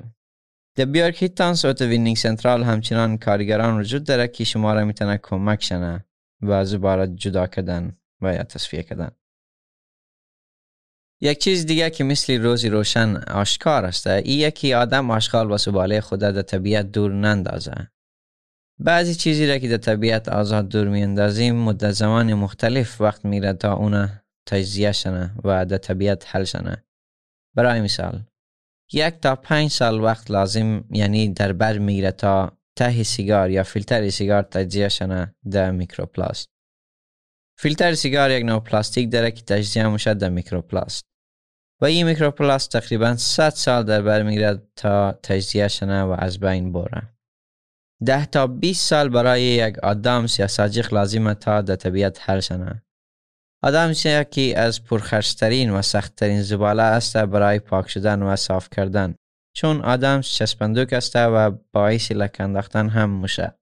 در 0.76 0.84
بیارک 0.84 1.22
هیتانس 1.22 1.64
اوتر 1.64 1.86
ویننگ 1.86 2.16
سنترال 2.16 2.62
همچنان 2.62 3.18
کارگران 3.18 3.80
وجود 3.80 4.04
داره 4.04 4.28
که 4.28 4.44
شما 4.44 4.74
را 4.74 4.84
می‌تونه 4.84 5.18
کمک 5.22 5.62
شنه 5.62 6.04
و 6.42 6.64
زباله 6.64 7.06
جدا 7.06 7.46
کردن 7.46 7.96
و 8.22 8.34
یا 8.34 8.42
تصفیه 8.42 8.82
کردن. 8.82 9.10
یک 11.22 11.38
چیز 11.38 11.66
دیگه 11.66 11.90
که 11.90 12.04
مثل 12.04 12.42
روزی 12.42 12.68
روشن 12.68 13.16
آشکار 13.16 13.84
است 13.84 14.06
ای 14.06 14.22
یکی 14.24 14.74
آدم 14.74 15.10
آشغال 15.10 15.50
و 15.50 15.58
سباله 15.58 16.00
خود 16.00 16.20
در 16.20 16.42
طبیعت 16.42 16.92
دور 16.92 17.12
نندازه. 17.12 17.90
بعضی 18.78 19.14
چیزی 19.14 19.46
را 19.46 19.58
که 19.58 19.68
در 19.68 19.76
طبیعت 19.76 20.28
آزاد 20.28 20.68
دور 20.68 20.88
میاندازیم 20.88 21.56
مدت 21.56 21.90
زمان 21.90 22.34
مختلف 22.34 23.00
وقت 23.00 23.24
میره 23.24 23.52
تا 23.52 23.72
اون 23.74 24.08
تجزیه 24.46 24.92
شنه 24.92 25.34
و 25.44 25.66
در 25.66 25.76
طبیعت 25.76 26.24
حل 26.28 26.44
شنه. 26.44 26.84
برای 27.56 27.80
مثال 27.80 28.22
یک 28.92 29.14
تا 29.14 29.36
پنج 29.36 29.70
سال 29.70 30.00
وقت 30.00 30.30
لازم 30.30 30.84
یعنی 30.90 31.28
در 31.28 31.52
بر 31.52 31.78
میره 31.78 32.10
تا 32.10 32.58
ته 32.78 33.02
سیگار 33.02 33.50
یا 33.50 33.62
فیلتر 33.62 34.08
سیگار 34.10 34.42
تجزیه 34.42 34.88
شنه 34.88 35.34
در 35.50 35.70
میکروپلاست. 35.70 36.48
فیلتر 37.58 37.94
سیگار 37.94 38.30
یک 38.30 38.44
نوع 38.44 38.60
پلاستیک 38.60 39.12
داره 39.12 39.30
که 39.30 39.42
تجزیه 39.42 39.88
میشه 39.88 40.14
در 40.14 40.28
میکروپلاست. 40.28 41.09
و 41.82 41.84
این 41.84 42.06
میکروپلاست 42.06 42.72
تقریبا 42.72 43.16
100 43.16 43.50
سال 43.50 43.82
در 43.82 44.02
بر 44.02 44.22
می‌گیرد 44.22 44.62
تا 44.76 45.12
تجزیه 45.12 45.68
شنه 45.68 46.02
و 46.02 46.16
از 46.18 46.40
بین 46.40 46.72
بره. 46.72 47.02
ده 48.06 48.26
تا 48.26 48.46
20 48.46 48.88
سال 48.88 49.08
برای 49.08 49.42
یک 49.42 49.78
آدم 49.78 50.26
سیاساجیق 50.26 50.94
لازم 50.94 51.34
تا 51.34 51.60
در 51.62 51.76
طبیعت 51.76 52.30
حل 52.30 52.40
شنه. 52.40 52.82
آدم 53.62 53.92
که 54.30 54.58
از 54.58 54.84
پرخرشترین 54.84 55.70
و 55.70 55.82
سختترین 55.82 56.42
زباله 56.42 56.82
است 56.82 57.16
برای 57.16 57.58
پاک 57.58 57.90
شدن 57.90 58.22
و 58.22 58.36
صاف 58.36 58.68
کردن 58.70 59.14
چون 59.56 59.80
آدم 59.80 60.20
چسبندوک 60.20 60.92
است 60.92 61.12
و 61.16 61.50
باعث 61.72 62.12
لکنداختن 62.12 62.88
هم 62.88 63.20
میشه. 63.20 63.54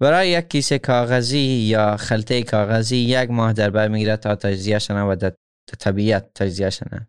برای 0.00 0.28
یک 0.28 0.48
کیسه 0.48 0.78
کاغذی 0.78 1.38
یا 1.38 1.96
خلطه 1.96 2.42
کاغذی 2.42 2.96
یک 2.96 3.30
ماه 3.30 3.52
در 3.52 3.70
بر 3.70 3.88
می‌گیره 3.88 4.16
تا 4.16 4.34
تجزیه 4.34 4.78
شنه 4.78 5.02
و 5.02 5.16
در 5.16 5.32
طبیعت 5.78 6.34
تجزیه 6.34 6.70
شنه. 6.70 7.08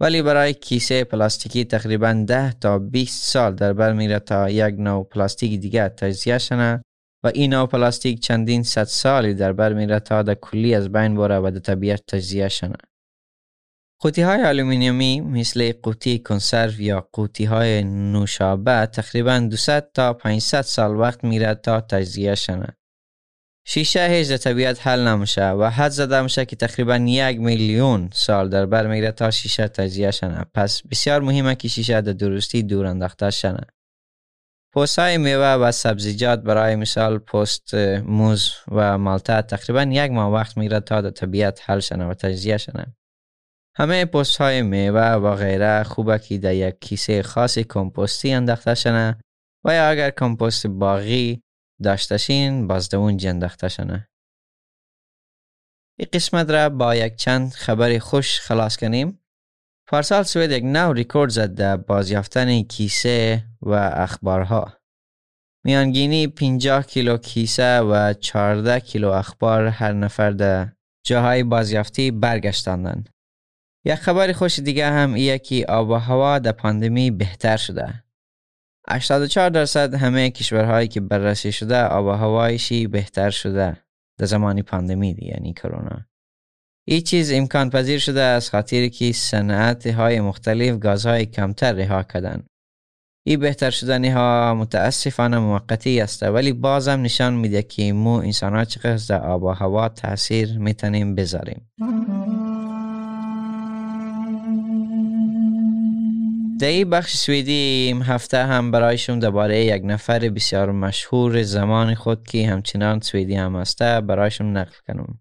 ولی 0.00 0.22
برای 0.22 0.54
کیسه 0.54 1.04
پلاستیکی 1.04 1.64
تقریبا 1.64 2.24
10 2.28 2.52
تا 2.52 2.78
20 2.78 3.24
سال 3.24 3.54
در 3.54 3.72
بر 3.72 3.92
میره 3.92 4.18
تا 4.18 4.50
یک 4.50 4.74
نوع 4.78 5.04
پلاستیک 5.04 5.60
دیگه 5.60 5.88
تجزیه 5.88 6.38
شنه 6.38 6.82
و 7.24 7.30
این 7.34 7.54
نوع 7.54 7.66
پلاستیک 7.66 8.20
چندین 8.20 8.62
صد 8.62 8.84
سالی 8.84 9.34
در 9.34 9.52
بر 9.52 9.72
میره 9.72 10.00
تا 10.00 10.22
در 10.22 10.34
کلی 10.34 10.74
از 10.74 10.92
بین 10.92 11.14
بره 11.14 11.38
و 11.38 11.50
در 11.50 11.58
طبیعت 11.58 12.02
تجزیه 12.06 12.48
شنه 12.48 12.76
قوطی 14.00 14.22
های 14.22 14.44
آلومینیومی 14.44 15.20
مثل 15.20 15.72
قوطی 15.82 16.18
کنسرو 16.18 16.80
یا 16.80 17.08
قوطی 17.12 17.44
های 17.44 17.84
نوشابه 17.84 18.86
تقریبا 18.86 19.38
200 19.50 19.92
تا 19.92 20.12
500 20.12 20.62
سال 20.62 20.96
وقت 20.96 21.24
میره 21.24 21.54
تا 21.54 21.80
تجزیه 21.80 22.34
شنه. 22.34 22.76
شیشه 23.70 24.08
هیچ 24.08 24.28
در 24.28 24.36
طبیعت 24.36 24.86
حل 24.86 25.08
نمیشه 25.08 25.50
و 25.50 25.70
حد 25.70 25.90
زده 25.90 26.20
میشه 26.20 26.44
که 26.44 26.56
تقریبا 26.56 26.96
یک 26.96 27.40
میلیون 27.40 28.10
سال 28.12 28.48
در 28.48 28.66
بر 28.66 28.86
میره 28.86 29.12
تا 29.12 29.30
شیشه 29.30 29.68
تجزیه 29.68 30.10
شنه. 30.10 30.44
پس 30.54 30.82
بسیار 30.82 31.20
مهمه 31.20 31.54
که 31.54 31.68
شیشه 31.68 32.00
در 32.00 32.12
درستی 32.12 32.62
دور 32.62 32.86
انداخته 32.86 33.30
شنه. 33.30 33.66
پوست 34.74 35.00
میوه 35.00 35.46
و 35.46 35.72
سبزیجات 35.72 36.42
برای 36.42 36.76
مثال 36.76 37.18
پست 37.18 37.74
موز 38.04 38.50
و 38.70 38.98
مالته 38.98 39.42
تقریبا 39.42 39.82
یک 39.82 40.10
ماه 40.10 40.32
وقت 40.32 40.56
میره 40.56 40.80
تا 40.80 41.00
در 41.00 41.10
طبیعت 41.10 41.60
حل 41.70 41.80
شنه 41.80 42.04
و 42.04 42.14
تجزیه 42.14 42.56
شنه. 42.56 42.96
همه 43.76 44.04
پست 44.04 44.36
های 44.36 44.62
میوه 44.62 45.10
و 45.10 45.34
غیره 45.34 45.82
خوبه 45.82 46.18
که 46.18 46.38
در 46.38 46.54
یک 46.54 46.74
کیسه 46.80 47.22
خاصی 47.22 47.64
کمپوستی 47.64 48.32
انداخته 48.32 48.74
شنه 48.74 49.18
و 49.64 49.74
یا 49.74 49.88
اگر 49.88 50.10
کمپوست 50.10 50.66
باقی 50.66 51.42
داشتشین 51.82 52.66
باز 52.66 52.94
اون 52.94 53.18
انداخته 53.24 53.68
شنه. 53.68 54.08
این 55.98 56.08
قسمت 56.12 56.50
را 56.50 56.68
با 56.68 56.94
یک 56.94 57.16
چند 57.16 57.52
خبر 57.52 57.98
خوش 57.98 58.40
خلاص 58.40 58.76
کنیم. 58.76 59.20
پارسال 59.88 60.22
سوید 60.22 60.50
یک 60.50 60.64
نو 60.64 60.92
ریکورد 60.92 61.30
زد 61.30 61.54
در 61.54 61.76
بازیافتن 61.76 62.62
کیسه 62.62 63.44
و 63.62 63.72
اخبارها. 63.94 64.72
میانگینی 65.64 66.26
50 66.26 66.86
کیلو 66.86 67.16
کیسه 67.16 67.80
و 67.80 68.12
14 68.12 68.80
کیلو 68.80 69.08
اخبار 69.08 69.66
هر 69.66 69.92
نفر 69.92 70.30
در 70.30 70.68
جاهای 71.06 71.42
بازیافتی 71.42 72.10
برگشتاندند. 72.10 73.08
یک 73.84 73.94
خبر 73.94 74.32
خوش 74.32 74.58
دیگه 74.58 74.90
هم 74.90 75.14
ایه 75.14 75.38
که 75.38 75.66
آب 75.68 75.88
و 75.88 75.94
هوا 75.94 76.38
در 76.38 76.52
پاندمی 76.52 77.10
بهتر 77.10 77.56
شده. 77.56 78.04
84 78.90 79.50
درصد 79.50 79.94
همه 79.94 80.30
کشورهایی 80.30 80.88
که 80.88 81.00
بررسی 81.00 81.52
شده 81.52 81.82
آب 81.82 82.06
و 82.06 82.10
هوایشی 82.10 82.86
بهتر 82.86 83.30
شده 83.30 83.76
در 84.18 84.26
زمانی 84.26 84.62
پاندمی 84.62 85.16
یعنی 85.18 85.52
کرونا. 85.52 86.06
این 86.88 87.00
چیز 87.00 87.32
امکان 87.32 87.70
پذیر 87.70 87.98
شده 87.98 88.20
از 88.20 88.50
خاطر 88.50 88.88
که 88.88 89.12
صنعت 89.12 89.86
های 89.86 90.20
مختلف 90.20 90.78
گازهای 90.78 91.26
کمتر 91.26 91.72
رها 91.72 92.02
کردن. 92.02 92.42
این 93.26 93.40
بهتر 93.40 93.70
شدنی 93.70 94.08
ها 94.08 94.54
متاسفانه 94.54 95.38
موقتی 95.38 96.00
است 96.00 96.22
ولی 96.22 96.52
بازم 96.52 97.02
نشان 97.02 97.34
میده 97.34 97.62
که 97.62 97.92
مو 97.92 98.12
انسان 98.12 98.54
ها 98.54 98.64
چقدر 98.64 99.04
در 99.08 99.26
آب 99.26 99.42
و 99.42 99.50
هوا 99.50 99.88
تاثیر 99.88 100.58
می‌تونیم 100.58 101.14
بذاریم. 101.14 101.70
در 106.58 106.68
این 106.68 106.90
بخش 106.90 107.16
سویدی 107.16 107.52
این 107.52 108.02
هفته 108.02 108.44
هم 108.44 108.70
برایشون 108.70 109.18
درباره 109.18 109.64
یک 109.64 109.82
نفر 109.84 110.18
بسیار 110.18 110.72
مشهور 110.72 111.42
زمان 111.42 111.94
خود 111.94 112.26
که 112.26 112.48
همچنان 112.48 113.00
سویدی 113.00 113.34
هم 113.34 113.56
هسته 113.56 114.00
برایشون 114.00 114.56
نقل 114.56 114.74
کنم. 114.86 115.20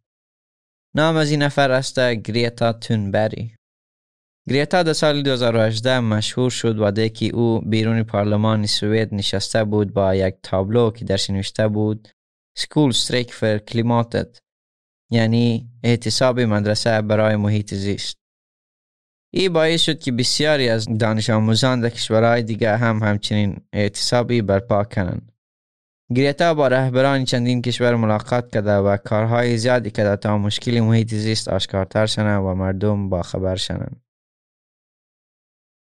نام 0.95 1.15
از 1.15 1.31
این 1.31 1.41
نفر 1.43 1.71
است 1.71 1.99
گریتا 1.99 2.73
تونبری. 2.73 3.55
گریتا 4.49 4.83
در 4.83 4.93
سال 4.93 5.21
2018 5.21 5.99
مشهور 5.99 6.49
شد 6.49 6.79
وده 6.79 7.09
که 7.09 7.25
او 7.25 7.61
بیرون 7.61 8.03
پارلمان 8.03 8.65
سوید 8.65 9.13
نشسته 9.13 9.63
بود 9.63 9.93
با 9.93 10.15
یک 10.15 10.35
تابلو 10.43 10.91
که 10.91 11.05
درش 11.05 11.29
نوشته 11.29 11.67
بود 11.67 12.07
skolstrejk 12.57 13.33
för 13.33 13.57
klimatet 13.57 14.39
یعنی 15.11 15.69
اعتصاب 15.83 16.39
مدرسه 16.39 17.01
برای 17.01 17.35
محیط 17.35 17.73
زیست. 17.73 18.26
ای 19.33 19.49
باعث 19.49 19.81
شد 19.81 19.99
که 19.99 20.11
بسیاری 20.11 20.69
از 20.69 20.87
دانش 20.99 21.29
آموزان 21.29 21.81
در 21.81 21.89
کشورهای 21.89 22.43
دیگر 22.43 22.75
هم 22.75 23.03
همچنین 23.03 23.57
اعتصابی 23.73 24.41
برپا 24.41 24.83
کنند. 24.83 25.31
گریتا 26.15 26.53
با 26.53 26.67
رهبران 26.67 27.25
چندین 27.25 27.61
کشور 27.61 27.95
ملاقات 27.95 28.51
کرده 28.51 28.75
و 28.75 28.97
کارهای 28.97 29.57
زیادی 29.57 29.91
کرده 29.91 30.15
تا 30.15 30.37
مشکل 30.37 30.79
محیط 30.79 31.13
زیست 31.13 31.47
آشکارتر 31.47 32.05
شنه 32.05 32.37
و 32.37 32.55
مردم 32.55 33.09
با 33.09 33.21
خبر 33.21 33.55
شنن. 33.55 33.91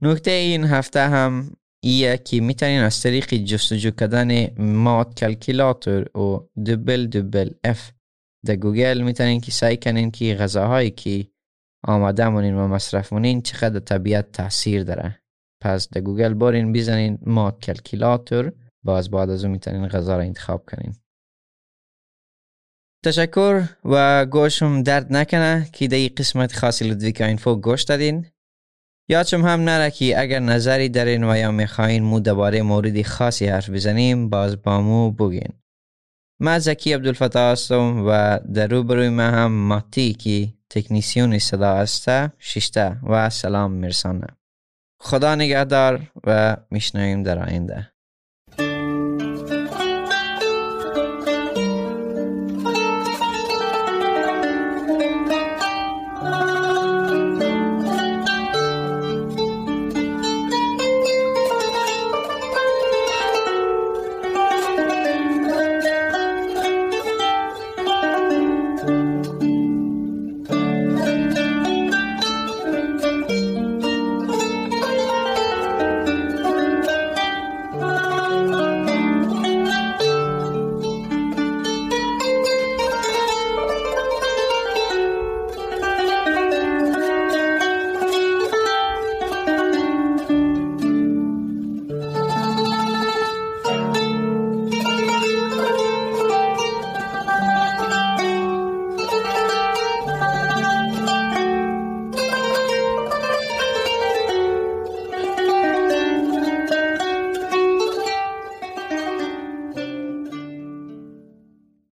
نکته 0.02 0.32
این 0.32 0.64
هفته 0.64 1.00
هم 1.00 1.52
ایه 1.84 2.18
که 2.18 2.42
می‌تونین 2.42 2.82
از 2.82 3.02
طریق 3.02 3.34
جستجو 3.34 3.92
کردن 3.92 4.62
مات 4.62 5.16
کلکیلاتور 5.16 6.18
و 6.18 6.50
دبل 6.66 7.08
دبل 7.08 7.50
اف 7.64 7.92
در 8.46 8.56
گوگل 8.56 9.02
می‌تونین 9.02 9.42
که 9.42 9.52
سعی 9.52 9.78
کنین 9.78 10.12
که 10.12 10.36
غذاهایی 10.36 10.92
که 10.92 11.28
آماده 11.84 12.30
مونین 12.30 12.56
و 12.56 12.68
مصرف 12.68 13.14
مونین 13.14 13.42
چقدر 13.42 13.80
طبیعت 13.80 14.32
تاثیر 14.32 14.84
داره. 14.84 15.20
پس 15.62 15.90
در 15.90 16.02
گوگل 16.02 16.34
بارین 16.34 16.74
بزنین 16.74 17.18
matkalkylator. 17.26 18.54
باز 18.86 19.12
بعد 19.12 19.30
از 19.30 19.44
اون 19.44 19.52
می‌تونین 19.52 19.88
غذا 19.88 20.18
را 20.18 20.24
انتخاب 20.24 20.66
کنین. 20.66 20.96
تشکر 23.06 23.64
و 23.86 24.26
گوشم 24.26 24.84
درد 24.84 25.14
نکنه. 25.14 25.70
که 25.74 25.88
در 25.88 25.98
قسمت 26.18 26.56
خاصی 26.56 26.86
لدویکا 26.86 27.26
info 27.26 27.56
گوش 27.56 27.84
دادین. 27.84 28.26
یادشم 29.10 29.42
هم 29.42 29.62
نره 29.62 29.92
که 29.92 30.20
اگر 30.20 30.40
نظری 30.40 30.90
دارین 30.90 31.24
و 31.24 31.38
یا 31.38 31.52
می‌خواین 31.52 32.04
مو 32.04 32.20
درباره 32.20 32.62
موردی 32.62 33.04
خاصی 33.04 33.46
حرف 33.46 33.70
بزنیم 33.70 34.30
باز 34.30 34.62
با 34.62 34.82
مو 34.82 35.12
بگین. 35.12 35.54
من 36.42 36.60
زکی 36.60 36.94
عبدالفتاح 36.94 37.52
هستم 37.52 38.06
و 38.08 38.40
در 38.54 38.68
روبروی 38.68 39.10
من 39.10 39.34
هم 39.34 39.52
ماتی 39.52 40.14
که 40.14 40.54
تکنیسیون 40.74 41.40
صدا 41.40 41.74
است 41.74 42.10
ششته 42.40 43.00
و 43.04 43.30
سلام 43.30 43.72
میرسانه 43.72 44.28
خدا 45.00 45.36
نگهدار 45.36 46.12
و 46.24 46.58
میشنویم 46.72 47.24
در 47.24 47.50
آینده. 47.50 47.93